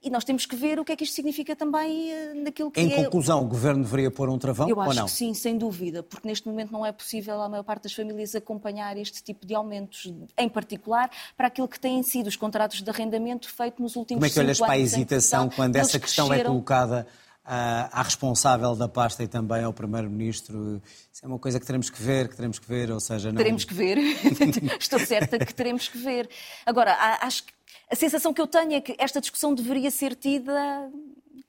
[0.03, 2.81] E nós temos que ver o que é que isto significa também eh, naquilo que
[2.81, 3.01] em é...
[3.01, 5.05] Em conclusão, o Governo deveria pôr um travão Eu acho ou não?
[5.07, 8.35] que sim, sem dúvida, porque neste momento não é possível a maior parte das famílias
[8.35, 12.90] acompanhar este tipo de aumentos, em particular para aquilo que têm sido os contratos de
[12.90, 14.35] arrendamento feitos nos últimos anos.
[14.35, 17.07] Como é que olhas para a hesitação quando essa questão é colocada
[17.47, 20.83] à, responsável da pasta e também ao Primeiro-Ministro.
[21.13, 23.31] Isso é uma coisa que teremos que ver, que teremos que ver, ou seja...
[23.31, 23.37] Não...
[23.37, 23.99] Teremos que ver,
[24.81, 26.29] estou certa que teremos que ver.
[26.65, 27.53] Agora, acho que
[27.91, 30.91] a sensação que eu tenho é que esta discussão deveria ser tida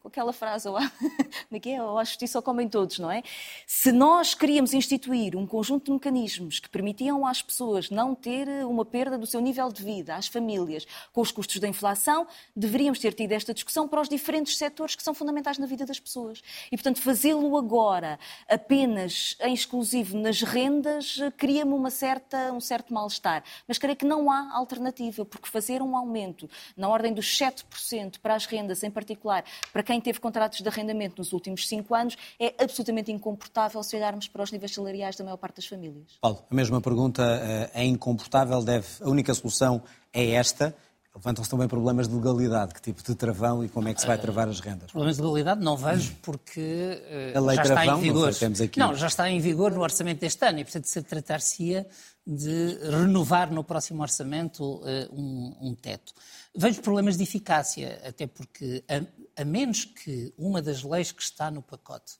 [0.08, 1.80] aquela frase, ou, como é que é?
[1.80, 3.24] a justiça ou comem todos, não é?
[3.66, 8.86] Se nós queríamos instituir um conjunto de mecanismos que permitiam às pessoas não ter uma
[8.86, 13.14] perda do seu nível de vida, às famílias, com os custos da inflação, deveríamos ter
[13.14, 16.42] tido esta discussão para os diferentes setores que são fundamentais na vida das pessoas.
[16.72, 23.44] E, portanto, fazê-lo agora apenas em exclusivo nas rendas cria-me uma certa, um certo mal-estar.
[23.68, 28.36] Mas creio que não há alternativa, porque fazer um aumento na ordem dos 7% para
[28.36, 32.16] as rendas, em particular, para quem quem teve contratos de arrendamento nos últimos cinco anos,
[32.40, 36.18] é absolutamente incomportável se olharmos para os níveis salariais da maior parte das famílias.
[36.22, 39.82] Paulo, a mesma pergunta eh, é incomportável, deve, a única solução
[40.14, 40.76] é esta.
[41.16, 44.20] Levantam-se também problemas de legalidade, que tipo de travão e como é que se vai
[44.20, 44.92] travar as rendas?
[44.92, 47.02] Problemas de legalidade não vejo porque
[47.34, 48.26] uh, a lei já travão, está em vigor.
[48.26, 48.80] Não, sei, temos aqui...
[48.80, 51.88] não, já está em vigor no orçamento deste ano e, portanto, se tratar-se-ia
[52.28, 56.14] de renovar no próximo orçamento uh, um, um, teto.
[56.60, 61.52] Vejo problemas de eficácia, até porque, a, a, menos que uma das leis que está
[61.52, 62.14] no pacote,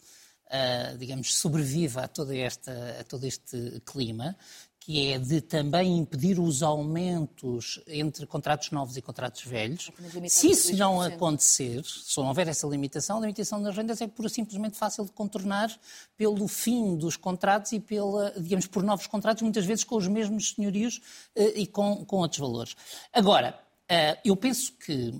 [0.46, 4.38] uh, digamos, sobreviva a, toda esta, a todo este clima,
[4.80, 9.90] que é de também impedir os aumentos entre contratos novos e contratos velhos.
[10.30, 14.30] Se isso não acontecer, se não houver essa limitação, a limitação das rendas é pura
[14.30, 15.76] simplesmente fácil de contornar
[16.16, 20.52] pelo fim dos contratos e pela, digamos, por novos contratos, muitas vezes com os mesmos
[20.52, 21.02] senhorios
[21.36, 22.76] eh, e com, com outros valores.
[23.12, 23.67] Agora,
[24.24, 25.14] eu penso que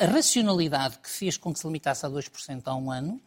[0.00, 3.20] a racionalidade que fez com que se limitasse a 2% há um ano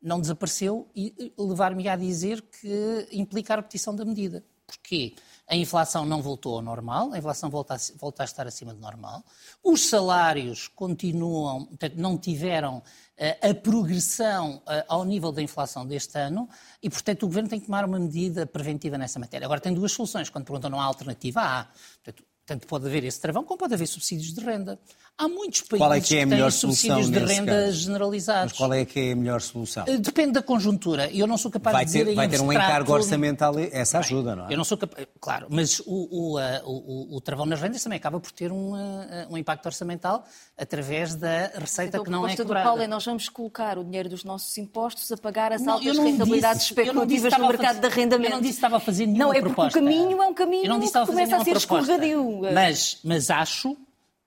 [0.00, 4.44] não desapareceu e levar-me a dizer que implica a repetição da medida.
[4.66, 5.14] Porquê?
[5.48, 8.80] A inflação não voltou ao normal, a inflação volta a, volta a estar acima do
[8.80, 9.24] normal.
[9.62, 16.18] Os salários continuam, portanto, não tiveram uh, a progressão uh, ao nível da inflação deste
[16.18, 16.48] ano
[16.82, 19.44] e, portanto, o Governo tem que tomar uma medida preventiva nessa matéria.
[19.44, 20.28] Agora, tem duas soluções.
[20.28, 21.68] Quando perguntam não há alternativa, há.
[22.02, 24.78] Portanto, tanto pode haver esse travão como pode haver subsídios de renda.
[25.18, 27.72] Há muitos países qual é que, é que têm subsídios de renda caso?
[27.72, 28.52] generalizados.
[28.52, 29.84] Mas qual é que é a melhor solução?
[29.88, 31.10] Eh, depende da conjuntura.
[31.10, 32.04] Eu não sou capaz vai de dizer...
[32.04, 34.52] Ter, vai ter um encargo orçamental, essa ajuda, não é?
[34.52, 35.06] Eu não sou capaz...
[35.18, 39.26] Claro, mas o, o, o, o, travão nas rendas também acaba por ter um, eh,
[39.30, 40.24] um impacto orçamental
[40.56, 42.64] através da receita então, que não é cobrada.
[42.64, 45.74] do Paulo é nós vamos colocar o dinheiro dos nossos impostos a pagar as não,
[45.74, 48.30] altas rentabilidades disse, especulativas no mercado de arrendamento.
[48.30, 49.80] Eu não disse que estava a fazer nenhuma proposta.
[49.80, 51.56] Não, é porque o caminho é um caminho eu não disse que começa a ser
[51.56, 52.35] escorregadio.
[52.40, 53.76] Mas, mas acho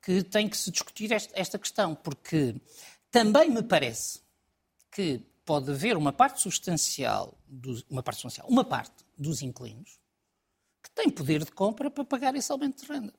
[0.02, 2.56] que tem que se discutir esta questão, porque
[3.12, 4.22] também me parece
[4.92, 10.00] que pode haver uma parte substancial, dos, uma parte substancial, uma parte dos inquilinos
[10.82, 13.14] que tem poder de compra para pagar esse aumento de renda.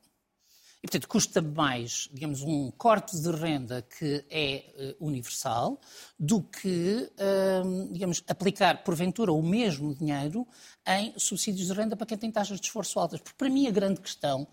[0.83, 5.79] E, portanto, custa mais, digamos, um corte de renda que é uh, universal
[6.19, 10.47] do que, uh, digamos, aplicar, porventura, o mesmo dinheiro
[10.87, 13.21] em subsídios de renda para quem tem taxas de esforço altas.
[13.21, 14.47] Porque, para mim, a grande questão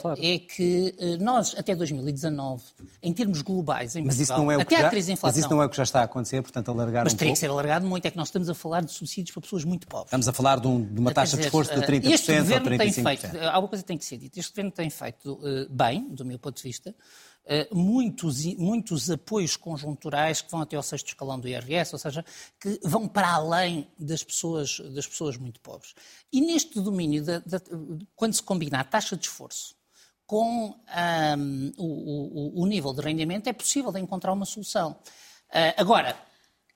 [0.00, 0.20] claro.
[0.22, 2.62] é que uh, nós, até 2019,
[3.02, 5.28] em termos globais, em mas Portugal, isso não é até já, a crise inflação...
[5.28, 7.30] Mas isso não é o que já está a acontecer, portanto, alargar mas um teria
[7.30, 7.36] pouco.
[7.36, 9.86] que ser alargado muito, é que nós estamos a falar de subsídios para pessoas muito
[9.86, 10.08] pobres.
[10.08, 12.38] Estamos a falar de, um, de uma taxa dizer, de esforço de 30% este ou
[12.38, 12.78] governo 35%.
[12.78, 14.38] Tem feito, alguma coisa tem que ser dita.
[14.38, 16.94] Este governo tem feito bem, do meu ponto de vista,
[17.72, 22.24] muitos, muitos apoios conjunturais que vão até ao sexto escalão do IRS, ou seja,
[22.58, 25.94] que vão para além das pessoas, das pessoas muito pobres.
[26.32, 27.60] E neste domínio, da, da,
[28.16, 29.76] quando se combina a taxa de esforço
[30.26, 30.74] com
[31.38, 34.92] um, o, o, o, nível de rendimento, é possível encontrar uma solução.
[35.50, 36.16] Uh, agora,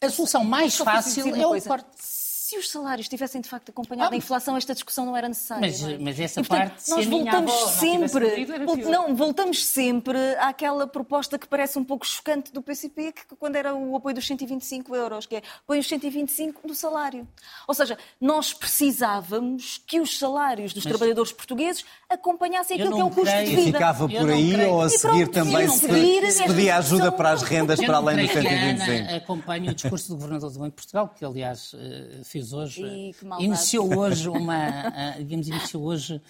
[0.01, 4.15] a solução mais fácil é o corte se os salários tivessem de facto acompanhado ah,
[4.15, 5.61] a inflação, esta discussão não era necessária.
[5.61, 5.99] Mas, é?
[5.99, 8.77] mas essa e, portanto, parte, nós se voltamos avó sempre, não,
[9.09, 13.75] não, voltamos sempre àquela proposta que parece um pouco chocante do PCP, que quando era
[13.75, 17.29] o apoio dos 125 euros, que é põe os 125 do salário.
[17.67, 23.05] Ou seja, nós precisávamos que os salários dos mas, trabalhadores portugueses acompanhassem aquilo que é
[23.05, 23.45] o custo creio.
[23.45, 23.69] de vida.
[23.69, 27.79] E ficava por aí ou a seguir também se, se pedia ajuda para as rendas
[27.79, 29.15] para além dos 125?
[29.17, 31.75] acompanho o discurso do Governador do Banco de Portugal, que aliás
[32.25, 36.21] fez fez hoje, iniciou hoje uma, digamos, iniciou hoje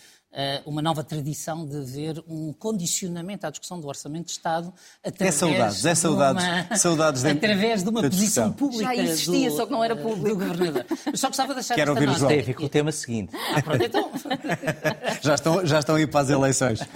[0.67, 5.39] uma nova tradição de ver um condicionamento à discussão do Orçamento de Estado através, é
[5.39, 9.67] saudades, é saudades, de uma, saudades através de uma posição pública Já existia, do, só
[9.67, 10.29] que não era público.
[10.29, 10.87] do governador.
[11.07, 12.29] Mas só gostava de deixar Quero ouvir o João.
[12.29, 13.33] Tem a ver com o tema seguinte.
[13.55, 14.11] Ah, pronto, então...
[15.23, 16.81] já, estão, já estão aí para as eleições.
[16.83, 16.87] Uh,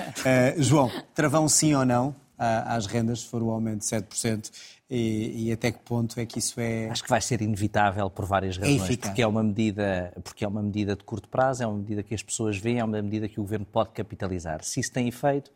[0.59, 4.51] João, travão sim ou não às rendas, se for o aumento de 7%,
[4.95, 6.91] e, e, até que ponto é que isso é.
[6.91, 8.91] Acho que vai ser inevitável por várias razões.
[8.91, 12.03] É porque é uma medida, porque é uma medida de curto prazo, é uma medida
[12.03, 14.63] que as pessoas veem, é uma medida que o governo pode capitalizar.
[14.63, 15.51] Se isso tem efeito,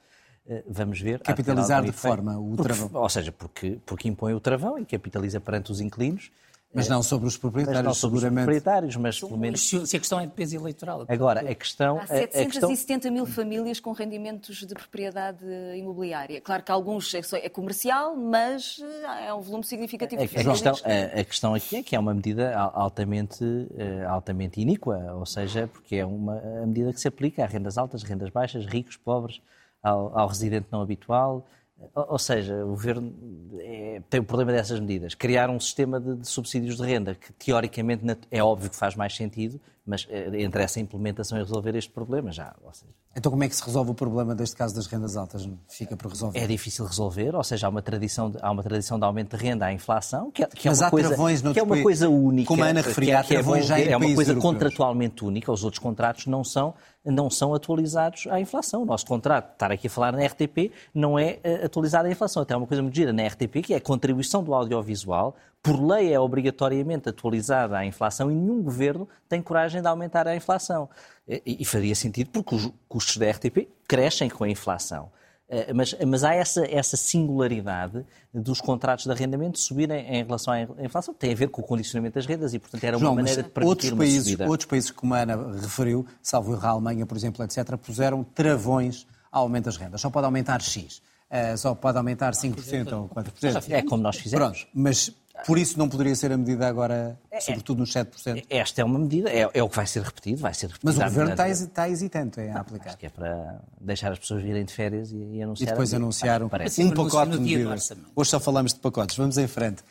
[0.48, 1.20] eh, vamos ver.
[1.20, 3.02] Capitalizar de forma o porque, travão.
[3.02, 6.30] Ou seja, porque, porque impõe o travão e capitaliza perante os inquilinos.
[6.76, 8.40] Mas não sobre os proprietários, mas não sobre seguramente.
[8.40, 9.68] os proprietários, mas pelo menos...
[9.68, 11.04] Se a questão é de peso eleitoral.
[11.08, 11.98] Agora, a questão...
[11.98, 13.12] Há 770 questão...
[13.12, 15.44] mil famílias com rendimentos de propriedade
[15.76, 16.40] imobiliária.
[16.40, 20.22] Claro que alguns é, é comercial, mas eh, é um volume significativo.
[20.22, 23.44] A, a, questão, a, a questão aqui é que é uma medida altamente,
[23.76, 27.78] eh, altamente iníqua, ou seja, porque é uma a medida que se aplica a rendas
[27.78, 29.40] altas, rendas baixas, ricos, pobres,
[29.82, 31.46] ao, ao residente não habitual,
[31.94, 33.14] ou seja, o governo
[33.60, 35.14] é, tem o problema dessas medidas.
[35.14, 39.14] Criar um sistema de, de, subsídios de renda que, teoricamente, é óbvio que faz mais
[39.14, 42.54] sentido, mas é, entre essa implementação e resolver este problema já.
[42.72, 45.48] Seja, então, como é que se resolve o problema deste caso das rendas altas?
[45.68, 46.38] Fica por resolver?
[46.38, 49.42] É difícil resolver, ou seja, há uma tradição de, há uma tradição de aumento de
[49.42, 51.16] renda à inflação, que é, que é uma, coisa,
[51.52, 52.48] que é uma coisa única.
[52.48, 55.78] Como a Ana referia, que é, é, já é uma coisa contratualmente única, os outros
[55.78, 56.74] contratos não são
[57.12, 58.82] não são atualizados à inflação.
[58.82, 62.42] O nosso contrato, estar aqui a falar na RTP, não é eh, atualizado à inflação.
[62.42, 65.82] Até há uma coisa muito gira na RTP, que é a contribuição do audiovisual, por
[65.84, 70.88] lei é obrigatoriamente atualizada à inflação e nenhum governo tem coragem de aumentar a inflação.
[71.28, 75.10] E, e faria sentido porque os custos da RTP crescem com a inflação.
[75.48, 80.62] Eh, mas, mas, há essa, essa, singularidade dos contratos de arrendamento subirem em relação à
[80.84, 83.42] inflação, tem a ver com o condicionamento das rendas e, portanto, era uma João, maneira
[83.44, 84.48] de permitir outros uma países, subida.
[84.48, 89.44] Outros países, como a Ana referiu, salvo a Alemanha, por exemplo, etc., puseram travões ao
[89.44, 90.00] aumento das rendas.
[90.00, 91.00] Só pode aumentar X.
[91.28, 93.70] Uh, só pode aumentar 5% ou 4%.
[93.70, 94.44] É como nós fizemos.
[94.46, 95.12] Pronto, mas
[95.44, 98.44] por isso não poderia ser a medida agora, é, sobretudo nos 7%?
[98.48, 100.86] Esta é uma medida, é, é, o que vai ser repetido, vai ser repetido.
[100.86, 102.88] Mas o Governo está, está hesitante em aplicar.
[102.88, 105.68] Acho que é para deixar as pessoas virem de férias e, e anunciar.
[105.68, 107.92] E depois anunciar um, um pacote de medidas.
[108.14, 109.82] Hoje só falamos de pacotes, vamos em frente.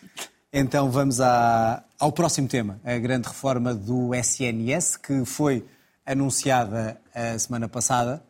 [0.51, 5.65] Então vamos à, ao próximo tema, a grande reforma do SNS, que foi
[6.05, 8.23] anunciada a semana passada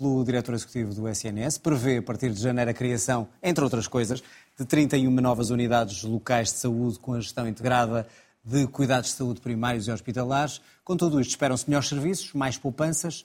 [0.00, 4.22] pelo diretor executivo do SNS, prevê a partir de janeiro a criação, entre outras coisas,
[4.60, 8.06] de 31 novas unidades locais de saúde com a gestão integrada
[8.44, 10.60] de cuidados de saúde primários e hospitalares.
[10.84, 13.24] Com tudo isto, esperam-se melhores serviços, mais poupanças.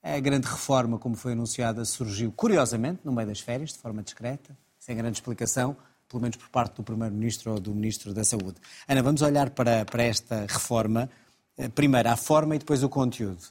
[0.00, 4.56] A grande reforma, como foi anunciada, surgiu curiosamente no meio das férias, de forma discreta,
[4.78, 5.76] sem grande explicação,
[6.08, 8.54] pelo menos por parte do Primeiro-Ministro ou do Ministro da Saúde.
[8.86, 11.10] Ana, vamos olhar para, para esta reforma.
[11.58, 13.42] Eh, primeiro, a forma e depois o conteúdo.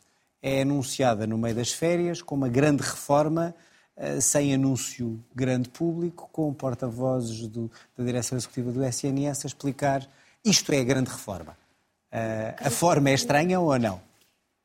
[0.42, 3.54] É anunciada no meio das férias como uma grande reforma
[4.22, 10.10] sem anúncio grande público, com porta-vozes da direção executiva do SNS a explicar
[10.46, 11.58] isto é a grande reforma.
[12.14, 14.00] Uh, a forma é estranha ou não?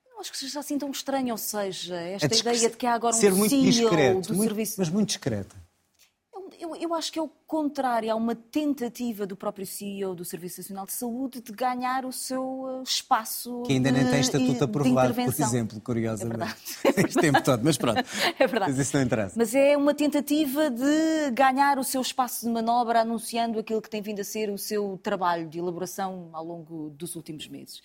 [0.09, 3.15] Não acho que seja assim tão estranha, ou seja, esta ideia de que há agora
[3.15, 4.75] ser um muito CEO discreto, do muito, serviço...
[4.79, 5.57] Mas muito discreta.
[6.61, 10.61] Eu, Eu, acho que é o contrário, há uma tentativa do próprio CEO do Serviço
[10.61, 13.63] Nacional de Saúde de ganhar o seu espaço.
[13.63, 16.79] Que ainda de, nem tem estatuto aprovado, por exemplo, curiosamente.
[16.85, 18.01] É este tempo todo, mas pronto.
[18.39, 18.73] É verdade.
[18.73, 19.35] Mas isso não interessa.
[19.37, 24.03] Mas é uma tentativa de ganhar o seu espaço de manobra anunciando aquilo que tem
[24.03, 27.81] vindo a ser o seu trabalho de elaboração ao longo dos últimos meses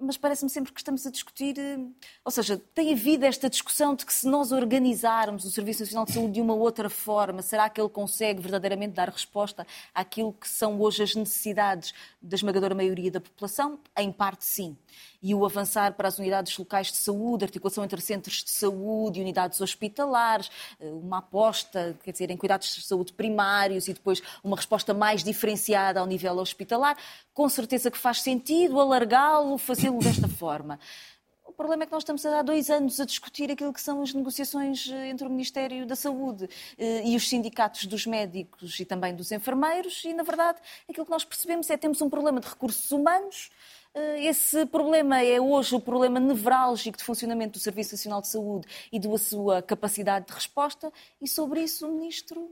[0.00, 1.78] mas parece-me sempre que estamos a discutir, eh,
[2.24, 6.12] ou seja, tem havido esta discussão de que se nós organizarmos o Serviço Nacional de
[6.12, 10.80] Saúde de uma outra forma, será que ele consegue verdadeiramente dar resposta àquilo que são
[10.80, 13.78] hoje as necessidades da esmagadora maioria da população?
[13.96, 14.76] Em parte, sim
[15.22, 19.22] e o avançar para as unidades locais de saúde, articulação entre centros de saúde e
[19.22, 24.56] unidades hospitalares, eh, uma aposta, quer dizer, em cuidados de saúde primários e depois uma
[24.56, 26.96] resposta mais diferenciada ao nível hospitalar,
[27.34, 30.78] com certeza que faz sentido alargá-lo, fazê-lo desta forma.
[31.56, 34.12] O problema é que nós estamos há dois anos a discutir aquilo que são as
[34.12, 39.14] negociações eh, entre o Ministério da Saúde eh, e os sindicatos dos médicos e também
[39.14, 42.46] dos enfermeiros, e, na verdade, aquilo que nós percebemos é que temos um problema de
[42.46, 43.50] recursos humanos
[43.94, 48.66] eh, esse problema é hoje o problema nevrálgico de funcionamento do Serviço Nacional de Saúde
[48.92, 50.92] e da sua capacidade de resposta,
[51.22, 52.50] e sobre isso o Ministro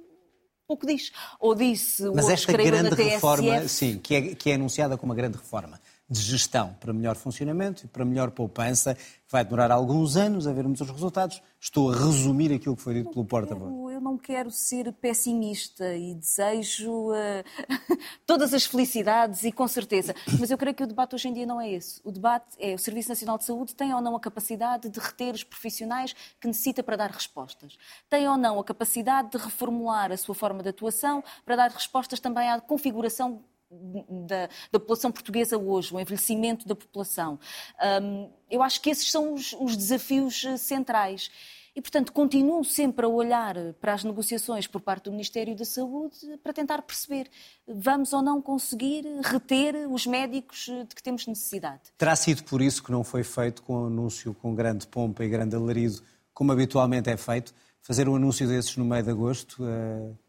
[0.67, 1.13] pouco diz.
[1.39, 3.11] Ou disse, Mas esta grande na TSF...
[3.11, 7.17] reforma, sim, que é, que é anunciada como uma grande reforma de gestão para melhor
[7.17, 8.97] funcionamento e para melhor poupança,
[9.31, 11.43] vai demorar alguns anos a vermos os resultados.
[11.59, 13.73] Estou a resumir aquilo que foi dito pelo porta-voz.
[13.95, 17.15] Eu não quero ser pessimista e desejo uh,
[18.27, 21.47] todas as felicidades e com certeza, mas eu creio que o debate hoje em dia
[21.47, 22.01] não é esse.
[22.05, 25.35] O debate é o Serviço Nacional de Saúde tem ou não a capacidade de reter
[25.35, 27.79] os profissionais que necessita para dar respostas.
[28.11, 32.21] Tem ou não a capacidade de reformular a sua forma de atuação para dar respostas
[32.21, 33.43] também à configuração
[34.27, 37.39] da, da, população portuguesa hoje, o envelhecimento da população.
[38.03, 41.31] Um, eu acho que esses são os, os desafios eh, centrais.
[41.77, 46.39] E, portanto, continuo sempre a olhar para as negociações por parte do Ministério da Saúde
[46.41, 47.29] para tentar perceber
[47.67, 51.83] vamos ou não conseguir reter os médicos eh, de que temos necessidade.
[51.99, 55.29] Terá sido por isso que não foi feito com o anúncio com grande pompa e
[55.29, 56.01] grande alarido,
[56.33, 59.65] como habitualmente é feito, fazer um anúncio desses no meio de agosto?
[59.65, 60.24] Uh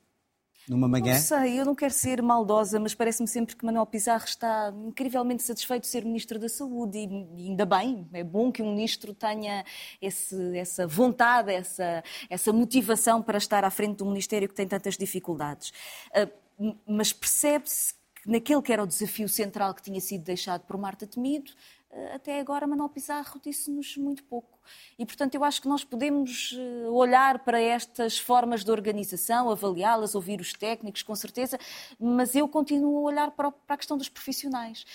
[0.68, 1.14] numa manhã?
[1.14, 5.44] Não sei, eu não quero ser maldosa, mas parece-me sempre que Manuel Pizarro está incrivelmente
[5.44, 9.64] satisfeito de ser Ministro da Saúde e ainda bem, é bom que um Ministro tenha
[10.02, 14.68] esse, essa vontade, essa, essa motivação para estar à frente de um Ministério que tem
[14.68, 15.72] tantas dificuldades.
[16.12, 20.78] Uh, mas percebe-se que naquele que era o desafio central que tinha sido deixado por
[20.78, 21.52] Marta Temido,
[21.92, 24.55] uh, até agora Manuel Pizarro disse-nos muito pouco.
[24.98, 30.16] E, portanto, eu acho que nós podemos eh, olhar para estas formas de organização, avaliá-las,
[30.16, 31.60] ouvir os técnicos, com certeza,
[32.00, 34.86] mas eu continuo a olhar para a questão dos profissionais.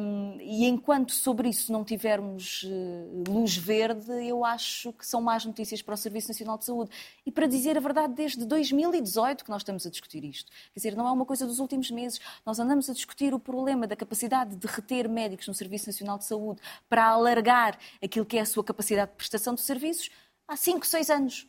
[0.00, 5.44] Um, e enquanto sobre isso não tivermos uh, luz verde, eu acho que são más
[5.44, 6.90] notícias para o Serviço Nacional de Saúde.
[7.24, 10.50] E, para dizer a verdade, desde 2018 que nós estamos a discutir isto.
[10.72, 12.20] Quer dizer, não é uma coisa dos últimos meses.
[12.44, 16.24] Nós andamos a discutir o problema da capacidade de reter médicos no Serviço Nacional de
[16.24, 20.10] Saúde para alargar aquilo que é a sua capacidade prestação de serviços
[20.46, 21.46] há 5, 6 anos.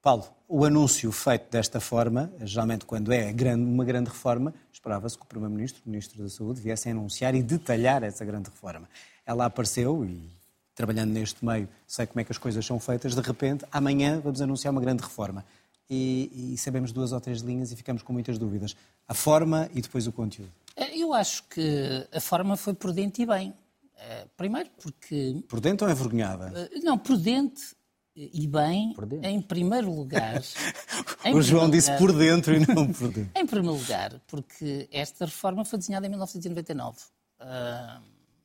[0.00, 5.26] Paulo, o anúncio feito desta forma, geralmente quando é uma grande reforma, esperava-se que o
[5.26, 8.88] Primeiro-Ministro, o Ministro da Saúde, viessem anunciar e detalhar essa grande reforma.
[9.26, 10.30] Ela apareceu e,
[10.74, 14.40] trabalhando neste meio, sei como é que as coisas são feitas, de repente, amanhã vamos
[14.40, 15.44] anunciar uma grande reforma.
[15.90, 18.76] E, e sabemos duas ou três linhas e ficamos com muitas dúvidas.
[19.06, 20.52] A forma e depois o conteúdo.
[20.94, 23.54] Eu acho que a forma foi prudente e bem.
[23.98, 25.42] Eh, primeiro porque...
[25.48, 26.52] Prudente ou envergonhada?
[26.52, 27.76] Uh, não, prudente
[28.14, 30.40] e bem, em primeiro lugar...
[31.24, 33.30] em o João disse lugar, por dentro e não por dentro.
[33.34, 36.96] em primeiro lugar, porque esta reforma foi desenhada em 1999.
[36.96, 37.04] Uh,
[37.40, 38.00] eh,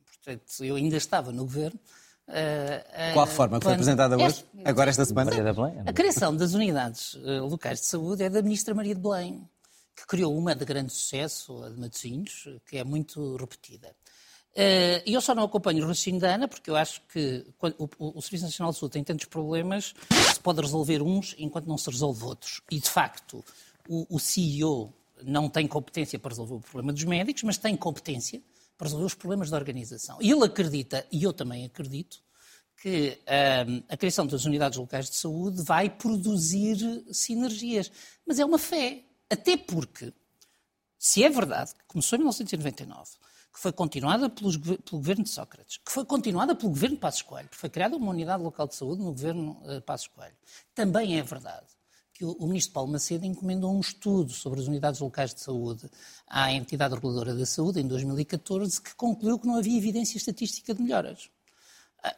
[0.06, 1.78] portanto, eu ainda estava no governo.
[2.28, 4.26] Uh, Qual reforma que foi apresentada hoje?
[4.26, 5.30] Este, agora esta semana?
[5.86, 9.48] A criação das unidades locais de saúde é da ministra Maria de Belém,
[9.94, 13.94] que criou uma de grande sucesso, a de Matosinhos, que é muito repetida.
[14.56, 17.44] Eh, e eu só não acompanho o raciocínio da Ana, porque eu acho que
[17.98, 19.94] o, Serviço Nacional de Saúde tem tantos problemas
[20.32, 22.60] se pode resolver uns enquanto não se resolve outros.
[22.70, 23.44] E, de facto,
[23.88, 28.40] o, CEO não tem competência para resolver o problema dos médicos, mas tem competência
[28.78, 30.18] para resolver os problemas da organização.
[30.20, 32.22] E ele acredita, e eu também acredito,
[32.76, 33.18] que
[33.66, 36.76] um, a criação das unidades locais de saúde vai produzir
[37.10, 37.90] sinergias.
[38.26, 39.02] Mas é uma fé.
[39.28, 40.12] Até porque,
[40.98, 45.78] se é verdade que começou em 1999 que foi continuada pelos, pelo governo de Sócrates,
[45.78, 48.74] que foi continuada pelo governo de Passos Coelho, que foi criada uma unidade local de
[48.74, 50.34] saúde no governo uh, Passos Coelho.
[50.74, 51.68] Também é verdade
[52.12, 55.88] que o, o ministro Paulo Macedo encomendou um estudo sobre as unidades locais de saúde
[56.26, 60.82] à entidade reguladora da saúde em 2014, que concluiu que não havia evidência estatística de
[60.82, 61.30] melhoras.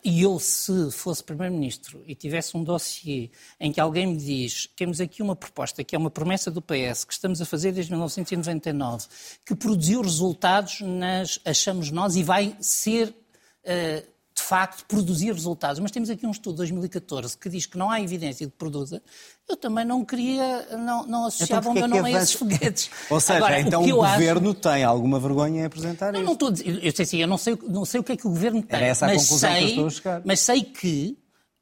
[0.02, 3.30] E eu, se fosse Primeiro-Ministro e tivesse um dossiê
[3.60, 7.04] em que alguém me diz temos aqui uma proposta, que é uma promessa do PS,
[7.04, 9.06] que estamos a fazer desde 1999,
[9.44, 15.80] que produziu resultados nas, achamos nós, e vai ser uh, de facto, produzir resultados.
[15.80, 18.58] Mas temos aqui um estudo de 2014 que diz que não há evidência de que
[18.58, 19.02] produza.
[19.48, 22.90] Eu também não queria, não, não associava então, o meu é nome a esses foguetes.
[23.08, 24.60] Ou seja, Agora, então o, o governo acho...
[24.60, 26.26] tem alguma vergonha em apresentar não, isso?
[26.26, 28.30] Não estou eu sei sim, eu não sei, não sei o que é que o
[28.30, 28.76] governo tem.
[28.76, 30.22] Era essa a mas conclusão sei, que eu estou a chegar.
[30.24, 31.18] Mas sei que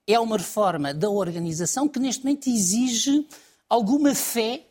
[0.07, 3.25] é uma reforma da organização que neste momento exige
[3.69, 4.67] alguma fé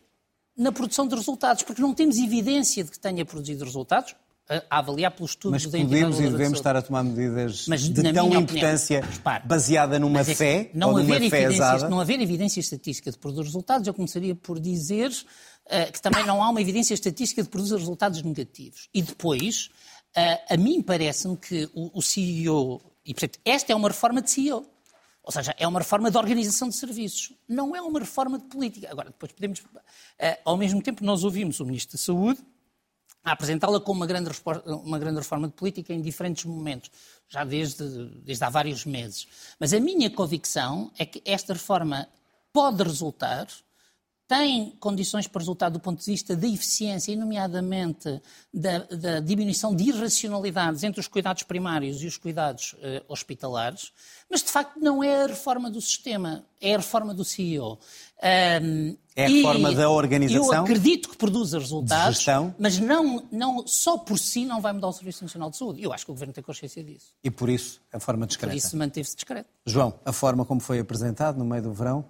[0.57, 4.13] na produção de resultados, porque não temos evidência de que tenha produzido resultados
[4.49, 8.33] a avaliar pelo estudo Mas podemos e devemos estar a tomar medidas mas, de tão
[8.33, 11.89] importância opinião, baseada numa é fé não ou haver numa fé exata?
[11.89, 16.43] Não haver evidência estatística de produzir resultados, eu começaria por dizer uh, que também não
[16.43, 18.89] há uma evidência estatística de produzir resultados negativos.
[18.93, 19.69] E depois,
[20.17, 24.29] uh, a mim parece-me que o, o CEO, e portanto, esta é uma reforma de
[24.29, 24.65] CEO,
[25.23, 28.89] ou seja, é uma reforma de organização de serviços, não é uma reforma de política.
[28.91, 29.59] Agora, depois podemos.
[29.59, 32.43] Uh, ao mesmo tempo, nós ouvimos o Ministro da Saúde
[33.23, 34.29] a apresentá-la como uma grande,
[34.65, 36.91] uma grande reforma de política em diferentes momentos,
[37.29, 39.27] já desde, desde há vários meses.
[39.59, 42.07] Mas a minha convicção é que esta reforma
[42.51, 43.47] pode resultar,
[44.27, 48.21] tem condições para resultar do ponto de vista da eficiência, e nomeadamente
[48.53, 53.91] da, da diminuição de irracionalidades entre os cuidados primários e os cuidados eh, hospitalares,
[54.29, 57.79] mas de facto não é a reforma do sistema, é a reforma do CEO.
[58.61, 60.53] Um, é a reforma da organização?
[60.53, 62.25] Eu acredito que produza resultados,
[62.57, 65.83] mas não, não, só por si não vai mudar o Serviço Nacional de Saúde.
[65.83, 67.13] Eu acho que o Governo tem consciência disso.
[67.23, 68.51] E por isso a forma discreta?
[68.51, 69.49] Por isso manteve-se discreto.
[69.65, 72.05] João, a forma como foi apresentado no meio do verão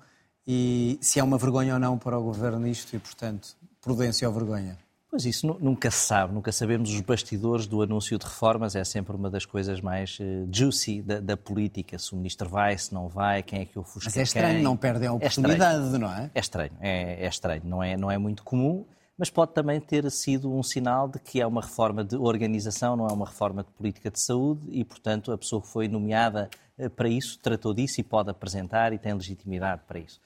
[0.45, 4.34] e se é uma vergonha ou não para o Governo isto e, portanto, prudência ou
[4.34, 4.78] vergonha?
[5.14, 6.89] Pois isso nunca se sabe, nunca sabemos.
[6.89, 11.20] Os bastidores do anúncio de reformas, é sempre uma das coisas mais uh, juicy da,
[11.20, 14.18] da, política, se o ministro vai, se não vai, quem é que o ofusca Mas
[14.18, 14.64] é estranho, quem.
[14.64, 16.32] não perdem a oportunidade, é não é?
[16.34, 20.09] É estranho, é, é, estranho, não é, não é muito comum, mas pode também ter
[20.09, 23.70] sido um sinal de que é uma reforma de organização, não é uma reforma de
[23.70, 28.01] política de saúde e, portanto, a pessoa que foi nomeada eh, para isso tratou disso
[28.01, 30.20] e pode apresentar e tem legitimidade para isso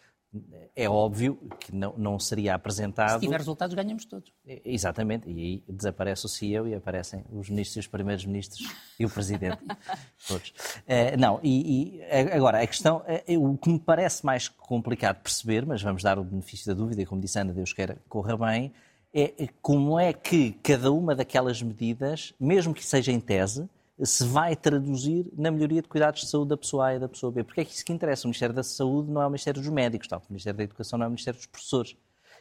[0.75, 3.19] é óbvio que não, não seria apresentado.
[3.19, 4.31] Se tiver resultados, ganhamos todos.
[4.45, 8.67] Exatamente, e aí desaparece o CEO e aparecem os ministros e os primeiros ministros
[8.99, 9.59] e o presidente.
[10.27, 10.49] todos.
[10.49, 12.03] Uh, não, e, e,
[12.33, 16.23] agora, a questão, uh, o que me parece mais complicado perceber, mas vamos dar o
[16.23, 18.73] benefício da dúvida, e como disse Ana, Deus queira corra bem,
[19.13, 23.67] é como é que cada uma daquelas medidas, mesmo que seja em tese,
[24.03, 27.31] se vai traduzir na melhoria de cuidados de saúde da pessoa A e da pessoa
[27.31, 27.43] B.
[27.43, 28.27] Porque é que isso que interessa.
[28.27, 30.19] O Ministério da Saúde não é o Ministério dos Médicos, tal.
[30.19, 31.95] o Ministério da Educação não é o Ministério dos Professores.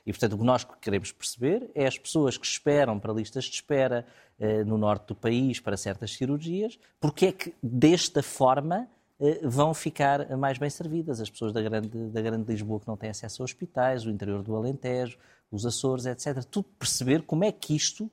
[0.04, 3.54] E, portanto, o que nós queremos perceber é as pessoas que esperam para listas de
[3.54, 4.06] espera
[4.38, 8.86] eh, no norte do país para certas cirurgias, porque é que, desta forma,
[9.18, 11.20] eh, vão ficar mais bem servidas.
[11.20, 14.42] As pessoas da grande, da grande Lisboa que não têm acesso a hospitais, o interior
[14.42, 15.18] do Alentejo,
[15.50, 16.44] os Açores, etc.
[16.44, 18.10] Tudo perceber como é que isto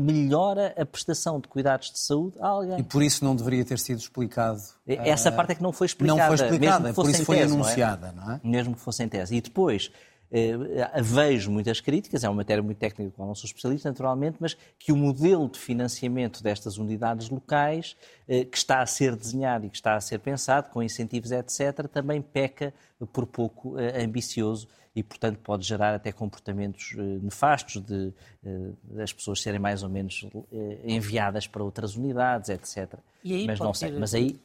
[0.00, 2.80] melhora a prestação de cuidados de saúde a alguém.
[2.80, 4.60] E por isso não deveria ter sido explicado.
[4.86, 6.18] Essa parte é que não foi explicada.
[6.18, 8.26] Não foi explicada, por isso foi tese, anunciada, não é?
[8.26, 8.40] não é?
[8.42, 9.36] Mesmo que fosse em tese.
[9.36, 9.92] E depois,
[10.32, 10.56] eh,
[11.00, 14.90] vejo muitas críticas, é uma matéria muito técnica, com não sou especialista, naturalmente, mas que
[14.90, 17.96] o modelo de financiamento destas unidades locais,
[18.26, 22.20] que está a ser desenhado e que está a ser pensado, com incentivos, etc., também
[22.20, 22.74] peca
[23.12, 28.12] por pouco ambicioso e, portanto, pode gerar até comportamentos eh, nefastos de,
[28.44, 32.94] eh, as pessoas serem mais ou menos eh, enviadas para outras unidades, etc.
[33.46, 33.90] Mas não sei.
[33.90, 33.98] Ter...
[33.98, 34.38] Mas aí.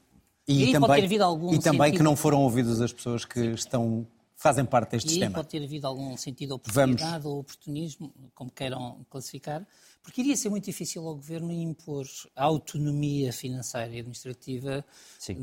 [0.48, 4.66] E, e aí também, e também que não foram ouvidas as pessoas que estão fazem
[4.66, 5.32] parte deste e sistema.
[5.32, 7.26] E pode ter havido algum sentido de oportunidade Vamos.
[7.26, 9.68] ou oportunismo, como queiram classificar,
[10.02, 14.84] porque iria ser muito difícil ao Governo impor a autonomia financeira e administrativa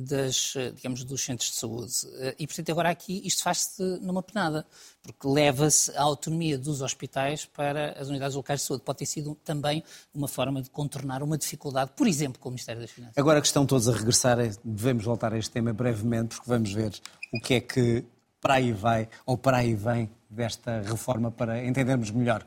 [0.09, 1.93] das, digamos, dos centros de saúde.
[2.39, 4.67] E, portanto, agora aqui isto faz-se numa penada,
[5.03, 8.83] porque leva-se a autonomia dos hospitais para as unidades locais de saúde.
[8.83, 12.81] Pode ter sido também uma forma de contornar uma dificuldade, por exemplo, com o Ministério
[12.81, 13.17] das Finanças.
[13.17, 16.99] Agora que estão todos a regressar, devemos voltar a este tema brevemente, porque vamos ver
[17.33, 18.05] o que é que
[18.41, 22.45] para aí vai, ou para aí vem, desta reforma, para entendermos melhor.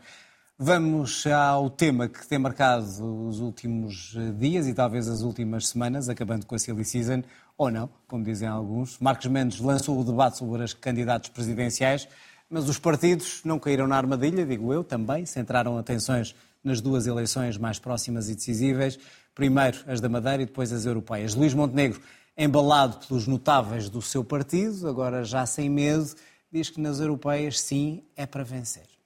[0.61, 2.83] Vamos ao tema que tem marcado
[3.29, 7.23] os últimos eh, dias e talvez as últimas semanas, acabando com a Silly Season,
[7.57, 8.99] ou não, como dizem alguns.
[8.99, 12.09] Marcos Mendes lançou o debate sobre os candidatos presidenciais,
[12.49, 17.57] mas os partidos não caíram na armadilha, digo eu, também, centraram atenções nas duas eleições
[17.57, 18.99] mais próximas e decisíveis.
[19.33, 21.35] Primeiro as da Madeira e depois as europeias.
[21.35, 22.01] Luís Montenegro,
[22.37, 26.13] embalado pelos notáveis do seu partido, agora já sem medo,
[26.51, 28.98] diz que nas europeias sim é para vencer.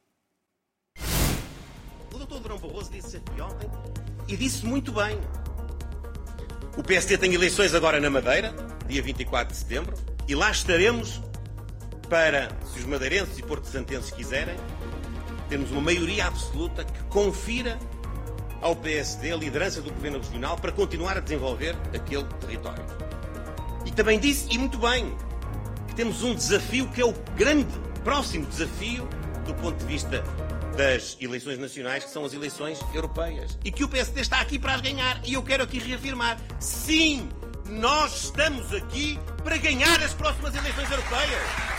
[2.26, 3.70] Durão Barroso disse ontem,
[4.28, 5.20] e disse muito bem,
[6.78, 8.54] O PSD tem eleições agora na Madeira,
[8.88, 9.94] dia 24 de setembro,
[10.28, 11.22] e lá estaremos
[12.10, 14.56] para, se os madeirenses e porto-santenses quiserem,
[15.50, 17.78] termos uma maioria absoluta que confira
[18.62, 22.84] ao PSD a liderança do Governo Regional para continuar a desenvolver aquele território.
[23.86, 25.14] E também disse, e muito bem,
[25.88, 27.72] que temos um desafio que é o grande,
[28.04, 29.08] próximo desafio
[29.46, 30.24] do ponto de vista
[30.76, 33.58] das eleições nacionais, que são as eleições europeias.
[33.64, 35.22] E que o PSD está aqui para as ganhar.
[35.26, 37.30] E eu quero aqui reafirmar: sim,
[37.70, 41.74] nós estamos aqui para ganhar as próximas eleições europeias.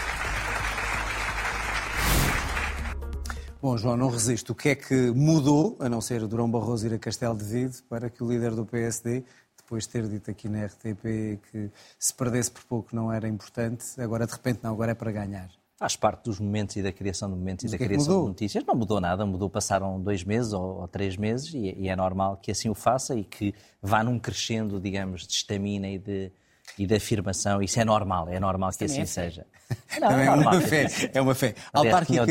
[3.60, 4.50] Bom, João, não resisto.
[4.50, 7.82] O que é que mudou, a não ser Durão Barroso ir a Castelo de Vide,
[7.88, 9.24] para que o líder do PSD,
[9.56, 13.86] depois de ter dito aqui na RTP que se perdesse por pouco não era importante,
[13.98, 15.48] agora de repente não, agora é para ganhar?
[15.84, 18.28] Faz parte dos momentos e da criação de momentos Mas e da é criação de
[18.28, 18.64] notícias.
[18.64, 22.38] Não mudou nada, mudou, passaram dois meses ou, ou três meses e, e é normal
[22.38, 26.32] que assim o faça e que vá num crescendo, digamos, de estamina e de,
[26.78, 27.60] e de afirmação.
[27.60, 29.46] Isso é normal, é normal que também assim é seja.
[30.00, 30.84] Não, Também é normal uma que fé.
[30.86, 31.08] assim.
[31.12, 31.54] É uma fé.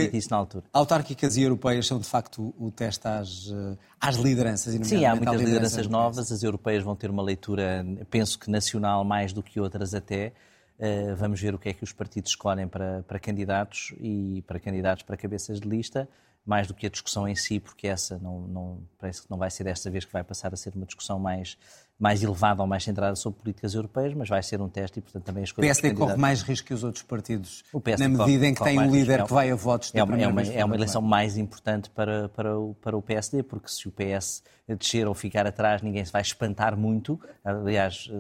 [0.02, 0.64] Dito isso na altura.
[0.74, 4.74] autárquicas e europeias são de facto o teste às, eh, às lideranças.
[4.88, 9.04] Sim, há muitas liderança lideranças novas, as europeias vão ter uma leitura, penso que nacional
[9.04, 10.34] mais do que outras até.
[10.84, 14.60] Uh, vamos ver o que é que os partidos escolhem para, para candidatos e para
[14.60, 16.10] candidatos para cabeças de lista,
[16.46, 19.50] mais do que a discussão em si, porque essa não, não- parece que não vai
[19.50, 21.58] ser desta vez que vai passar a ser uma discussão mais,
[22.04, 25.24] mais elevada ou mais centrada sobre políticas europeias, mas vai ser um teste e, portanto,
[25.24, 28.10] também a O escolha dos PSD corre mais risco que os outros partidos, o na
[28.10, 29.10] medida em que tem um mais risco.
[29.10, 31.90] líder É que vai a votos é uma, é, uma, é uma eleição mais importante
[31.90, 34.44] para, para, o, para o PSD, porque se o PS
[34.78, 37.18] descer ou ficar atrás, ninguém se vai espantar muito.
[37.44, 38.12] Aliás,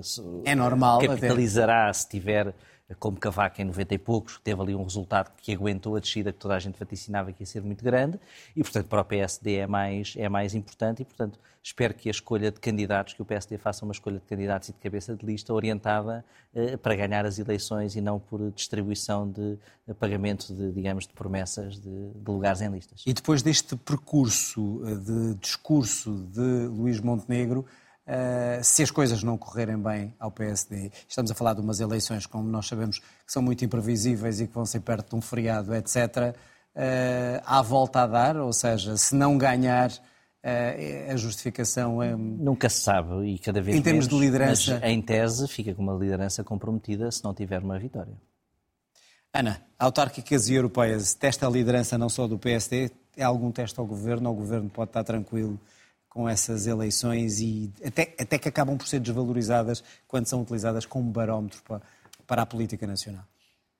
[0.45, 1.07] É normal, até.
[1.07, 2.53] capitalizará se tiver,
[2.99, 6.39] como Cavaco em 90 e poucos, teve ali um resultado que aguentou a descida que
[6.39, 8.19] toda a gente vaticinava que ia ser muito grande,
[8.55, 12.11] e portanto para o PSD é mais, é mais importante, e portanto espero que a
[12.11, 15.25] escolha de candidatos, que o PSD faça uma escolha de candidatos e de cabeça de
[15.25, 20.71] lista orientada eh, para ganhar as eleições e não por distribuição de, de pagamento de,
[20.73, 23.03] digamos, de promessas de, de lugares em listas.
[23.05, 27.65] E depois deste percurso eh, de discurso de Luís Montenegro,
[28.05, 32.25] eh, se as coisas não correrem bem ao PSD, estamos a falar de umas eleições,
[32.25, 35.73] como nós sabemos, que são muito imprevisíveis e que vão ser perto de um feriado,
[35.75, 36.35] etc.,
[36.75, 39.91] eh, há volta a dar, ou seja, se não ganhar,
[40.41, 42.15] eh, a justificação é.
[42.15, 45.73] Nunca se sabe e cada vez Em termos menos, de liderança- mas em tese fica
[45.73, 48.13] com uma liderança comprometida se não tiver uma vitória.
[49.31, 53.85] Ana, autárquicas e europeias, testa a liderança não só do PSD, é algum teste ao
[53.85, 55.59] governo, ou o governo pode estar tranquilo
[56.13, 61.11] com essas eleições e até, até que acabam por ser desvalorizadas quando são utilizadas como
[61.11, 61.81] barómetro para,
[62.27, 63.25] para a política nacional.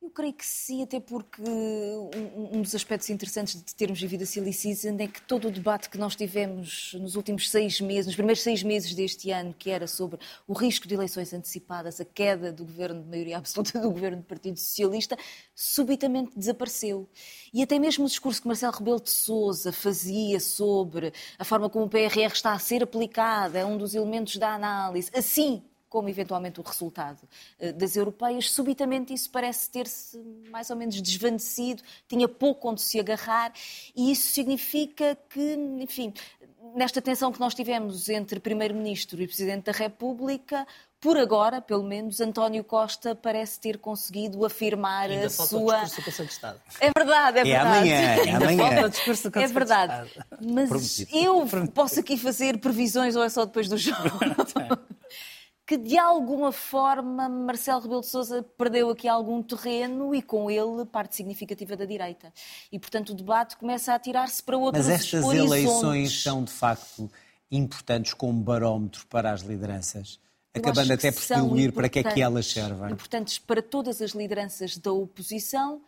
[0.03, 4.51] Eu creio que sim, até porque um, dos aspectos interessantes de termos vivido a Silly
[4.51, 8.43] Season é que todo o debate que nós tivemos nos últimos seis meses, nos primeiros
[8.43, 12.65] seis meses deste ano, que era sobre o risco de eleições antecipadas, a queda do
[12.65, 15.17] governo de maioria absoluta do governo do Partido Socialista,
[15.55, 17.09] subitamente desapareceu.
[17.53, 21.85] E até mesmo o discurso que Marcelo Rebelo de Sousa fazia sobre a forma como
[21.85, 25.63] o PRR está a ser aplicado, é um dos elementos da análise, assim
[25.93, 27.19] como eventualmente o resultado
[27.59, 30.17] eh, das europeias, subitamente isso parece ter-se
[30.49, 33.53] mais ou menos desvanecido, tinha pouco onde se agarrar,
[33.95, 36.11] e isso significa que, enfim,
[36.75, 40.65] nesta tensão que nós tivemos entre Primeiro-Ministro e Presidente da República,
[40.99, 45.83] por agora, pelo menos, António Costa parece ter conseguido afirmar Ainda a falta o sua.
[45.83, 46.61] discurso do de Estado.
[46.79, 47.77] É verdade, é É verdade.
[47.77, 48.57] amanhã, é Ainda amanhã.
[48.57, 50.07] falta o discurso do É de verdade.
[50.07, 50.25] Estado.
[50.41, 51.11] Mas Prometido.
[51.13, 53.99] eu posso aqui fazer previsões ou é só depois do jogo?
[55.65, 60.85] que de alguma forma Marcelo Rebelo de Sousa perdeu aqui algum terreno e com ele
[60.85, 62.33] parte significativa da direita.
[62.71, 65.51] E portanto o debate começa a tirar-se para outros Mas estas horizontes.
[65.51, 67.09] eleições são de facto
[67.49, 70.19] importantes como barómetro para as lideranças,
[70.53, 72.91] acabando até por diluir para que é que elas servem.
[72.91, 75.81] Importantes para todas as lideranças da oposição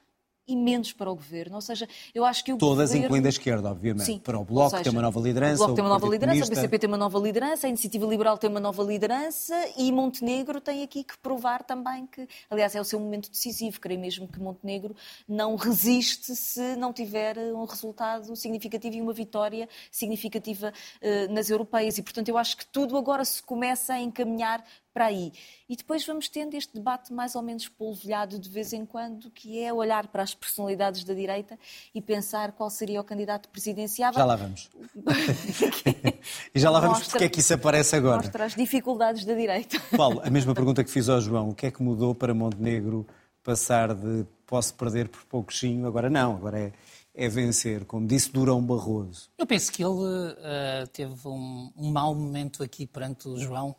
[0.47, 1.55] e menos para o governo.
[1.55, 3.05] Ou seja, eu acho que o Todas, governo...
[3.05, 4.05] incluindo a esquerda, obviamente.
[4.05, 4.19] Sim.
[4.19, 6.49] Para o Bloco seja, tem uma nova liderança, O Bloco tem uma nova liderança, o.
[6.49, 10.83] PCP tem uma nova liderança, a Iniciativa Liberal tem uma nova liderança e Montenegro tem
[10.83, 13.79] aqui que provar também que, aliás, é o seu momento decisivo.
[13.79, 14.95] Creio mesmo que Montenegro
[15.27, 21.97] não resiste se não tiver um resultado significativo e uma vitória significativa eh, nas europeias.
[21.97, 24.63] E, portanto, eu acho que tudo agora se começa a encaminhar
[24.95, 25.33] para aí.
[25.67, 29.59] E depois vamos tendo este debate mais ou menos polvilhado de vez em quando, que
[29.59, 31.59] é olhar para as personalidades da direita
[31.93, 34.17] e pensar qual seria o candidato presidenciável.
[34.17, 34.69] Já lá vamos.
[36.55, 38.21] e já lá vamos Mostra- porque é que isso aparece agora.
[38.23, 39.77] Mostra as dificuldades da direita.
[39.97, 41.49] Paulo, a mesma pergunta que fiz ao João.
[41.49, 43.05] O que é que mudou para Montenegro
[43.43, 46.73] passar de posso perder por pouquinho, agora não, agora é,
[47.13, 49.29] é vencer, como disse Durão Barroso.
[49.37, 53.75] Eu penso que ele eh, teve um, um mau momento aqui perante o João,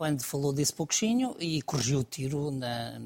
[0.00, 2.98] quando falou desse pouquinho e corrigiu o tiro na,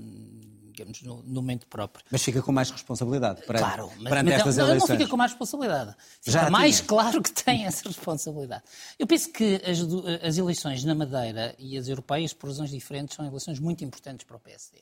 [0.71, 2.05] digamos, no, no, momento próprio.
[2.09, 4.89] Mas fica com mais responsabilidade para, claro, mas, perante mas estas não, eleições.
[4.91, 5.97] não fica com mais responsabilidade.
[6.21, 6.87] Fica Já mais tinha.
[6.87, 8.63] claro que tem essa responsabilidade.
[8.97, 9.81] Eu penso que as,
[10.23, 14.37] as eleições na Madeira e as europeias, por razões diferentes, são eleições muito importantes para
[14.37, 14.79] o PSD.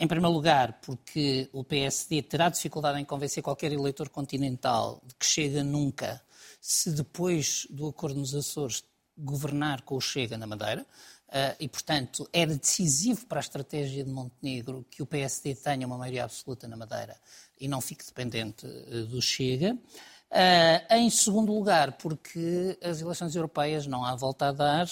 [0.00, 5.24] Em primeiro lugar, porque o PSD terá dificuldade em convencer qualquer eleitor continental de que
[5.24, 6.20] chega nunca,
[6.60, 8.82] se depois do acordo nos Açores
[9.16, 10.86] governar com o Chega na Madeira.
[11.32, 15.96] Uh, e, portanto, era decisivo para a estratégia de Montenegro que o PSD tenha uma
[15.96, 17.16] maioria absoluta na Madeira
[17.58, 19.72] e não fique dependente uh, do Chega.
[19.74, 24.86] Uh, em segundo lugar, porque as eleições europeias não há volta a dar,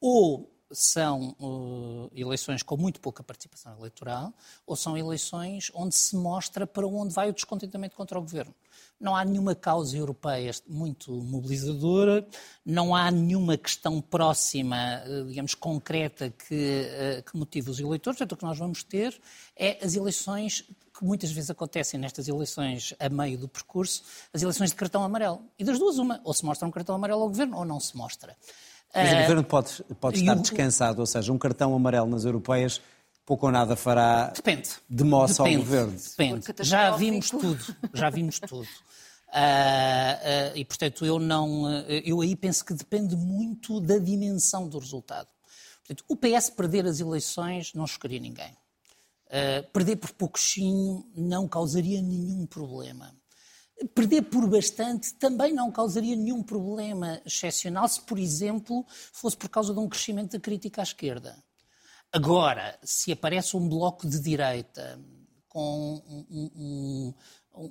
[0.00, 4.32] ou são eleições com muito pouca participação eleitoral,
[4.66, 8.54] ou são eleições onde se mostra para onde vai o descontentamento contra o governo.
[9.00, 12.26] Não há nenhuma causa europeia muito mobilizadora,
[12.64, 18.18] não há nenhuma questão próxima, eh, digamos, concreta que, eh, que motive os eleitores.
[18.18, 19.20] Portanto, o que nós vamos ter
[19.56, 20.64] é as eleições
[20.96, 25.42] que muitas vezes acontecem nestas eleições a meio do percurso, as eleições de cartão amarelo.
[25.58, 27.96] E das duas, uma, ou se mostra um cartão amarelo ao governo ou não se
[27.96, 28.36] mostra.
[28.94, 32.80] Mas o governo pode, pode estar descansado, ou seja, um cartão amarelo nas europeias
[33.24, 34.70] pouco ou nada fará Depende.
[34.88, 35.56] de moça Depende.
[35.56, 35.98] ao governo.
[35.98, 36.46] Depende.
[36.60, 37.76] Já vimos tudo.
[37.92, 38.68] Já vimos tudo.
[39.34, 41.64] Uh, uh, e, portanto, eu não.
[41.64, 45.28] Uh, eu aí penso que depende muito da dimensão do resultado.
[45.78, 48.56] Portanto, o PS perder as eleições não chocaria ninguém.
[49.70, 53.14] perder por pouquinho não causaria nenhum problema.
[53.94, 59.74] Perder por bastante também não causaria nenhum problema excepcional se, por exemplo, fosse por causa
[59.74, 61.36] de um crescimento da crítica à esquerda.
[62.12, 65.00] Agora, se aparece um bloco de direita
[65.48, 67.14] com um, um,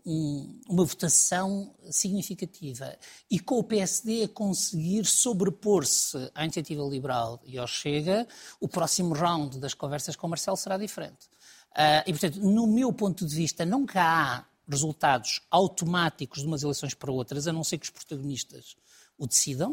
[0.06, 2.98] um, uma votação significativa
[3.30, 8.28] e com o PSD a conseguir sobrepor-se à iniciativa liberal e ao Chega,
[8.60, 11.28] o próximo round das conversas com Marcelo será diferente.
[11.72, 16.94] Uh, e, portanto, no meu ponto de vista, nunca há resultados automáticos de umas eleições
[16.94, 18.76] para outras, a não ser que os protagonistas
[19.18, 19.72] o decidam.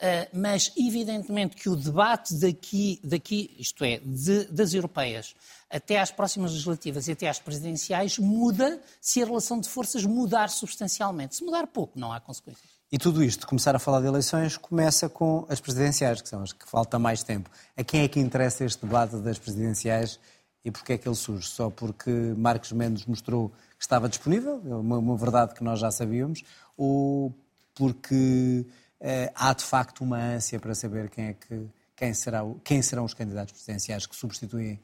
[0.00, 5.34] Uh, mas evidentemente que o debate daqui, daqui isto é, de, das europeias
[5.68, 10.48] até às próximas legislativas e até às presidenciais, muda se a relação de forças mudar
[10.48, 11.36] substancialmente.
[11.36, 12.80] Se mudar pouco, não há consequências.
[12.90, 16.52] E tudo isto, começar a falar de eleições, começa com as presidenciais, que são as
[16.52, 17.48] que falta mais tempo.
[17.76, 20.18] A quem é que interessa este debate das presidenciais
[20.64, 21.48] e porquê é que ele surge?
[21.48, 25.90] Só porque Marcos Mendes mostrou que estava disponível, é uma, uma verdade que nós já
[25.90, 26.42] sabíamos,
[26.76, 27.34] ou
[27.74, 28.66] porque
[29.00, 33.04] eh, há de facto uma ânsia para saber quem, é que, quem, será, quem serão
[33.04, 34.78] os candidatos presidenciais que substituem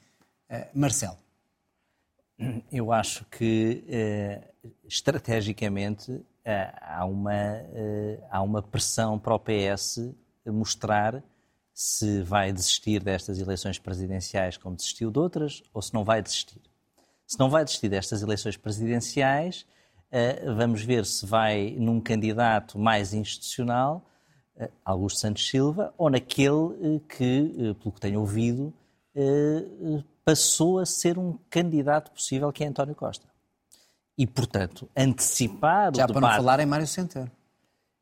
[0.48, 1.18] eh, Marcelo?
[2.72, 4.50] Eu acho que eh,
[4.84, 6.24] estrategicamente
[6.80, 7.32] há, uma,
[8.30, 10.14] há uma pressão para o PS
[10.46, 11.22] mostrar
[11.76, 16.58] se vai desistir destas eleições presidenciais como desistiu de outras ou se não vai desistir.
[17.26, 19.66] Se não vai desistir destas eleições presidenciais,
[20.10, 24.08] eh, vamos ver se vai num candidato mais institucional,
[24.56, 28.72] eh, Augusto Santos Silva, ou naquele eh, que, pelo que tenho ouvido,
[30.24, 33.26] passou a ser um candidato possível, que é António Costa.
[34.16, 36.08] E, portanto, antecipar já o debate...
[36.08, 37.30] Já para não falar em Mário Centeno.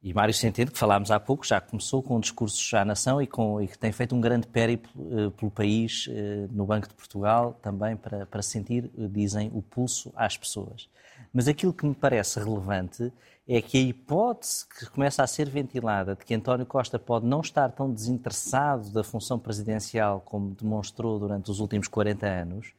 [0.04, 3.26] E Mário Centeno, que falámos há pouco, já começou com um discurso à nação e,
[3.26, 6.92] com, e que tem feito um grande périplo uh, pelo país, uh, no Banco de
[6.92, 10.90] Portugal, também para, para sentir, uh, dizem, o pulso às pessoas.
[11.32, 13.10] Mas aquilo que me parece relevante
[13.48, 17.40] é que a hipótese que começa a ser ventilada de que António Costa pode não
[17.40, 22.74] estar tão desinteressado da função presidencial como demonstrou durante os últimos 40 anos,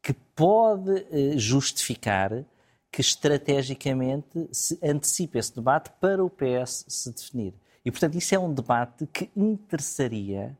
[0.00, 1.04] que pode
[1.36, 2.44] justificar
[2.90, 7.54] que estrategicamente se antecipe esse debate para o PS se definir.
[7.84, 10.56] E, portanto, isso é um debate que interessaria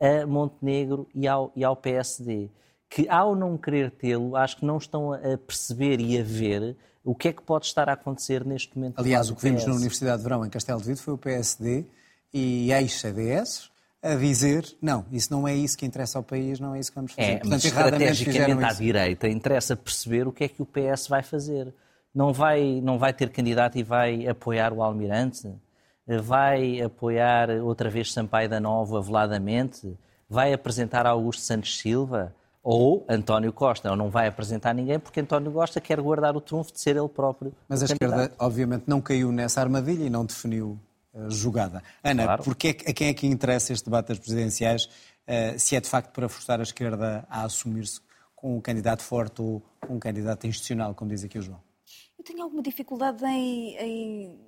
[0.00, 2.48] a Montenegro e ao, e ao PSD,
[2.88, 7.14] que ao não querer tê-lo, acho que não estão a perceber e a ver o
[7.14, 8.98] que é que pode estar a acontecer neste momento.
[8.98, 11.84] Aliás, o que vimos na Universidade de Verão, em Castelo de Vido, foi o PSD
[12.32, 13.70] e ex-CDS
[14.12, 16.96] a dizer não, isso não é isso que interessa ao país, não é isso que
[16.96, 17.28] vamos fazer.
[17.28, 21.22] É, Portanto, mas estrategicamente à direita interessa perceber o que é que o PS vai
[21.22, 21.74] fazer.
[22.14, 25.52] Não vai, não vai ter candidato e vai apoiar o Almirante?
[26.22, 29.98] Vai apoiar outra vez Sampaio da Nova veladamente?
[30.28, 32.34] Vai apresentar Augusto Santos Silva?
[32.62, 36.72] Ou António Costa, ou não vai apresentar ninguém porque António Costa quer guardar o trunfo
[36.72, 37.52] de ser ele próprio.
[37.68, 38.12] Mas a candidato.
[38.12, 40.76] esquerda, obviamente, não caiu nessa armadilha e não definiu
[41.28, 41.82] jogada.
[42.02, 42.44] Ana, claro.
[42.44, 45.88] porque é, a quem é que interessa este debate das presidenciais, uh, se é de
[45.88, 48.00] facto para forçar a esquerda a assumir-se
[48.34, 51.60] com um candidato forte ou um candidato institucional, como diz aqui o João?
[52.18, 54.38] Eu tenho alguma dificuldade em, em,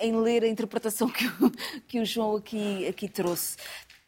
[0.00, 1.50] em ler a interpretação que o,
[1.86, 3.56] que o João aqui, aqui trouxe.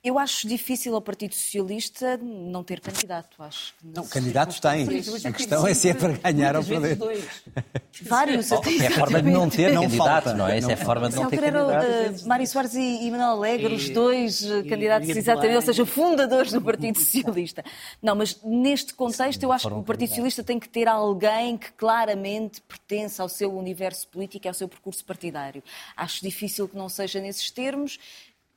[0.09, 3.43] Eu acho difícil ao Partido Socialista não ter candidato.
[3.43, 4.85] Acho não, não candidatos tem.
[5.23, 6.99] A questão é se é para ganhar ou perder.
[8.01, 8.51] Vários.
[8.51, 10.57] Oh, é a forma de não ter não candidato, não é?
[10.57, 12.27] Essa é a forma de não ter candidato.
[12.27, 16.99] Mário Soares e Manuel Alegre, os dois eh, candidatos exatamente, ou seja, fundadores do Partido
[16.99, 17.63] Socialista.
[18.01, 21.71] Não, mas neste contexto eu acho que o Partido Socialista tem que ter alguém que
[21.73, 25.63] claramente pertence ao seu universo político e ao seu percurso partidário.
[25.95, 27.99] Acho difícil que não seja nesses termos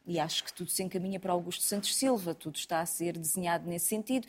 [0.06, 3.68] e acho que tudo se encaminha para Augusto Santos Silva, tudo está a ser desenhado
[3.70, 4.28] nesse sentido.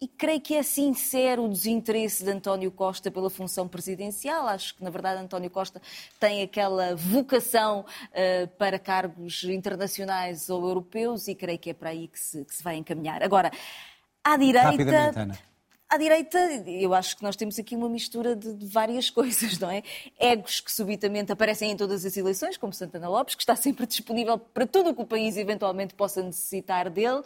[0.00, 4.48] E creio que é sincero o desinteresse de António Costa pela função presidencial.
[4.48, 5.80] Acho que, na verdade, António Costa
[6.18, 12.08] tem aquela vocação uh, para cargos internacionais ou europeus e creio que é para aí
[12.08, 13.22] que se, que se vai encaminhar.
[13.22, 13.52] Agora,
[14.24, 15.38] à direita.
[15.92, 19.70] À direita, eu acho que nós temos aqui uma mistura de, de, várias coisas, não
[19.70, 19.82] é?
[20.18, 24.38] Egos que subitamente aparecem em todas as eleições, como Santana Lopes, que está sempre disponível
[24.38, 27.20] para tudo o que o país eventualmente possa necessitar dele.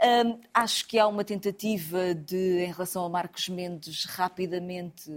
[0.00, 5.10] Um, acho que há uma tentativa de, em relação a Marcos Mendes, rapidamente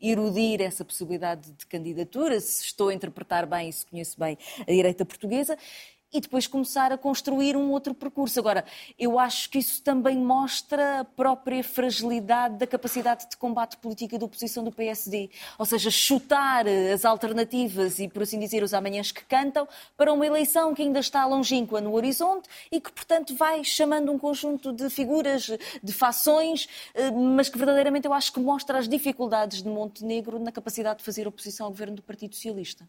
[0.00, 4.70] erudir essa possibilidade de candidatura, se estou a interpretar bem e se conheço bem a
[4.70, 5.58] direita portuguesa
[6.12, 8.38] e depois começar a construir um outro percurso.
[8.38, 8.64] Agora,
[8.98, 14.24] eu acho que isso também mostra a própria fragilidade da capacidade de combate política da
[14.24, 15.30] oposição do PSD.
[15.58, 20.26] Ou seja, chutar as alternativas e, por assim dizer, os amanhãs que cantam para uma
[20.26, 24.90] eleição que ainda está longínqua no horizonte e que, portanto, vai chamando um conjunto de
[24.90, 25.50] figuras,
[25.82, 30.50] de fações, eh, mas que verdadeiramente eu acho que mostra as dificuldades de Montenegro na
[30.50, 32.88] capacidade de fazer oposição ao governo do Partido Socialista.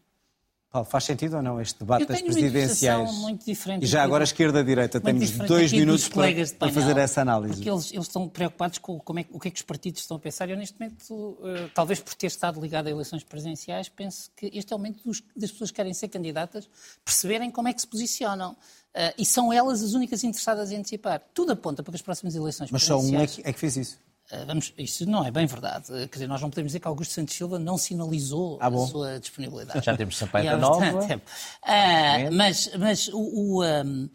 [0.72, 3.12] Paulo, faz sentido ou não este debate das presidenciais?
[3.18, 7.56] Muito diferente e já agora esquerda-direita, temos dois minutos para, painel, para, fazer essa análise.
[7.56, 10.16] Porque eles, eles estão preocupados com como é, o que é que os partidos estão
[10.16, 10.48] a pensar.
[10.48, 14.72] Eu, neste momento, uh, talvez por ter estado ligado a eleições presidenciais, penso que este
[14.72, 16.66] é o momento dos, das pessoas que querem ser candidatas
[17.04, 18.52] perceberem como é que se posicionam.
[18.52, 21.20] Uh, e são elas as únicas interessadas em antecipar.
[21.34, 23.12] Tudo aponta para que as próximas eleições Mas presidenciais...
[23.12, 23.98] Mas só um é que, é que fez isso.
[24.32, 25.92] Eh, vamos, isso não é bem verdade.
[25.92, 28.86] Eh, quer dizer, nós não podemos dizer que Augusto Santos Silva não sinalizou ah, a
[28.86, 29.84] sua disponibilidade.
[29.84, 31.04] Já temos Sampaio da Nova.
[31.04, 34.10] Uh, mas mas o, o um, uh,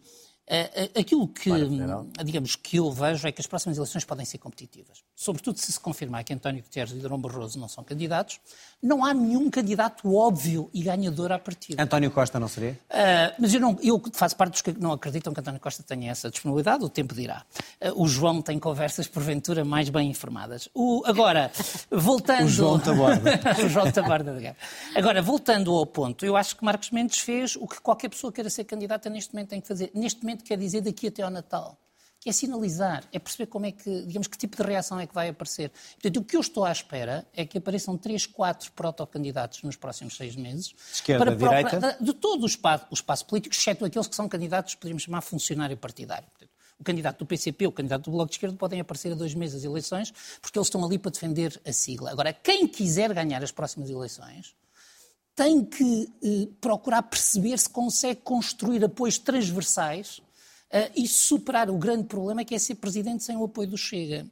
[0.98, 1.50] aquilo que,
[2.24, 5.02] digamos, que eu vejo é que as próximas eleições podem ser competitivas.
[5.14, 8.40] Sobretudo se se confirmar que António Guterres e Durão Barroso não são candidatos,
[8.82, 11.82] não há nenhum candidato óbvio e ganhador à partida.
[11.82, 12.78] António Costa não seria?
[12.90, 16.10] Uh, mas eu, não, eu faço parte dos que não acreditam que António Costa tenha
[16.10, 17.44] essa disponibilidade, o tempo dirá.
[17.82, 20.68] Uh, o João tem conversas, porventura, mais bem informadas.
[20.74, 21.50] O, agora,
[21.90, 22.44] voltando...
[22.44, 23.40] o João Taborda.
[23.64, 24.56] o João Taborda.
[24.94, 28.48] Agora, voltando ao ponto, eu acho que Marcos Mendes fez o que qualquer pessoa queira
[28.48, 29.90] ser candidata neste momento tem que fazer.
[29.94, 31.78] Neste momento quer dizer daqui até ao Natal
[32.20, 35.14] que é sinalizar, é perceber como é que, digamos, que tipo de reação é que
[35.14, 35.70] vai aparecer.
[35.92, 40.16] Portanto, o que eu estou à espera é que apareçam três, quatro protocandidatos nos próximos
[40.16, 40.74] seis meses.
[40.92, 41.80] Esquerda, para, direita?
[41.80, 45.20] Para, de todo o espaço, o espaço político, exceto aqueles que são candidatos, poderíamos chamar
[45.20, 46.28] funcionário partidário.
[46.28, 49.34] Portanto, o candidato do PCP, o candidato do Bloco de Esquerda podem aparecer a dois
[49.34, 52.10] meses das eleições, porque eles estão ali para defender a sigla.
[52.10, 54.56] Agora, quem quiser ganhar as próximas eleições
[55.36, 60.20] tem que eh, procurar perceber se consegue construir apoios transversais
[60.94, 64.26] e superar o grande problema que é ser presidente sem o apoio do Chega.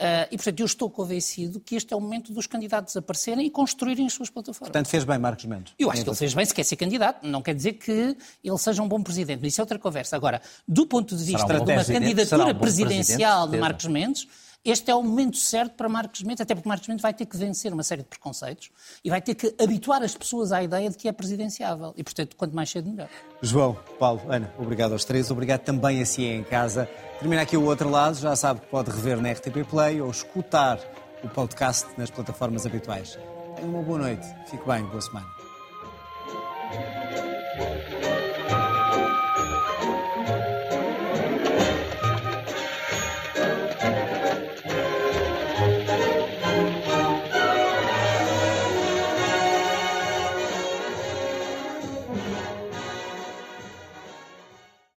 [0.00, 3.50] Uh, e, portanto, eu estou convencido que este é o momento dos candidatos aparecerem e
[3.50, 4.70] construírem as suas plataformas.
[4.70, 5.74] Portanto, fez bem Marcos Mendes.
[5.78, 7.26] Eu acho que ele fez bem se quer ser candidato.
[7.26, 10.16] Não quer dizer que ele seja um bom presidente, mas isso é outra conversa.
[10.16, 14.26] Agora, do ponto de vista um de uma candidatura um presidencial de Marcos Mendes,
[14.64, 17.36] este é o momento certo para Marcos Mendes, até porque Marcos Mendes vai ter que
[17.36, 18.70] vencer uma série de preconceitos
[19.02, 21.94] e vai ter que habituar as pessoas à ideia de que é presidenciável.
[21.96, 23.08] E, portanto, quanto mais cedo, melhor.
[23.40, 25.30] João, Paulo, Ana, obrigado aos três.
[25.30, 26.88] Obrigado também a si em casa.
[27.18, 28.16] Termina aqui o outro lado.
[28.16, 30.78] Já sabe que pode rever na RTP Play ou escutar
[31.24, 33.18] o podcast nas plataformas habituais.
[33.56, 34.26] Tenha uma boa noite.
[34.46, 34.84] Fique bem.
[34.84, 35.26] Boa semana.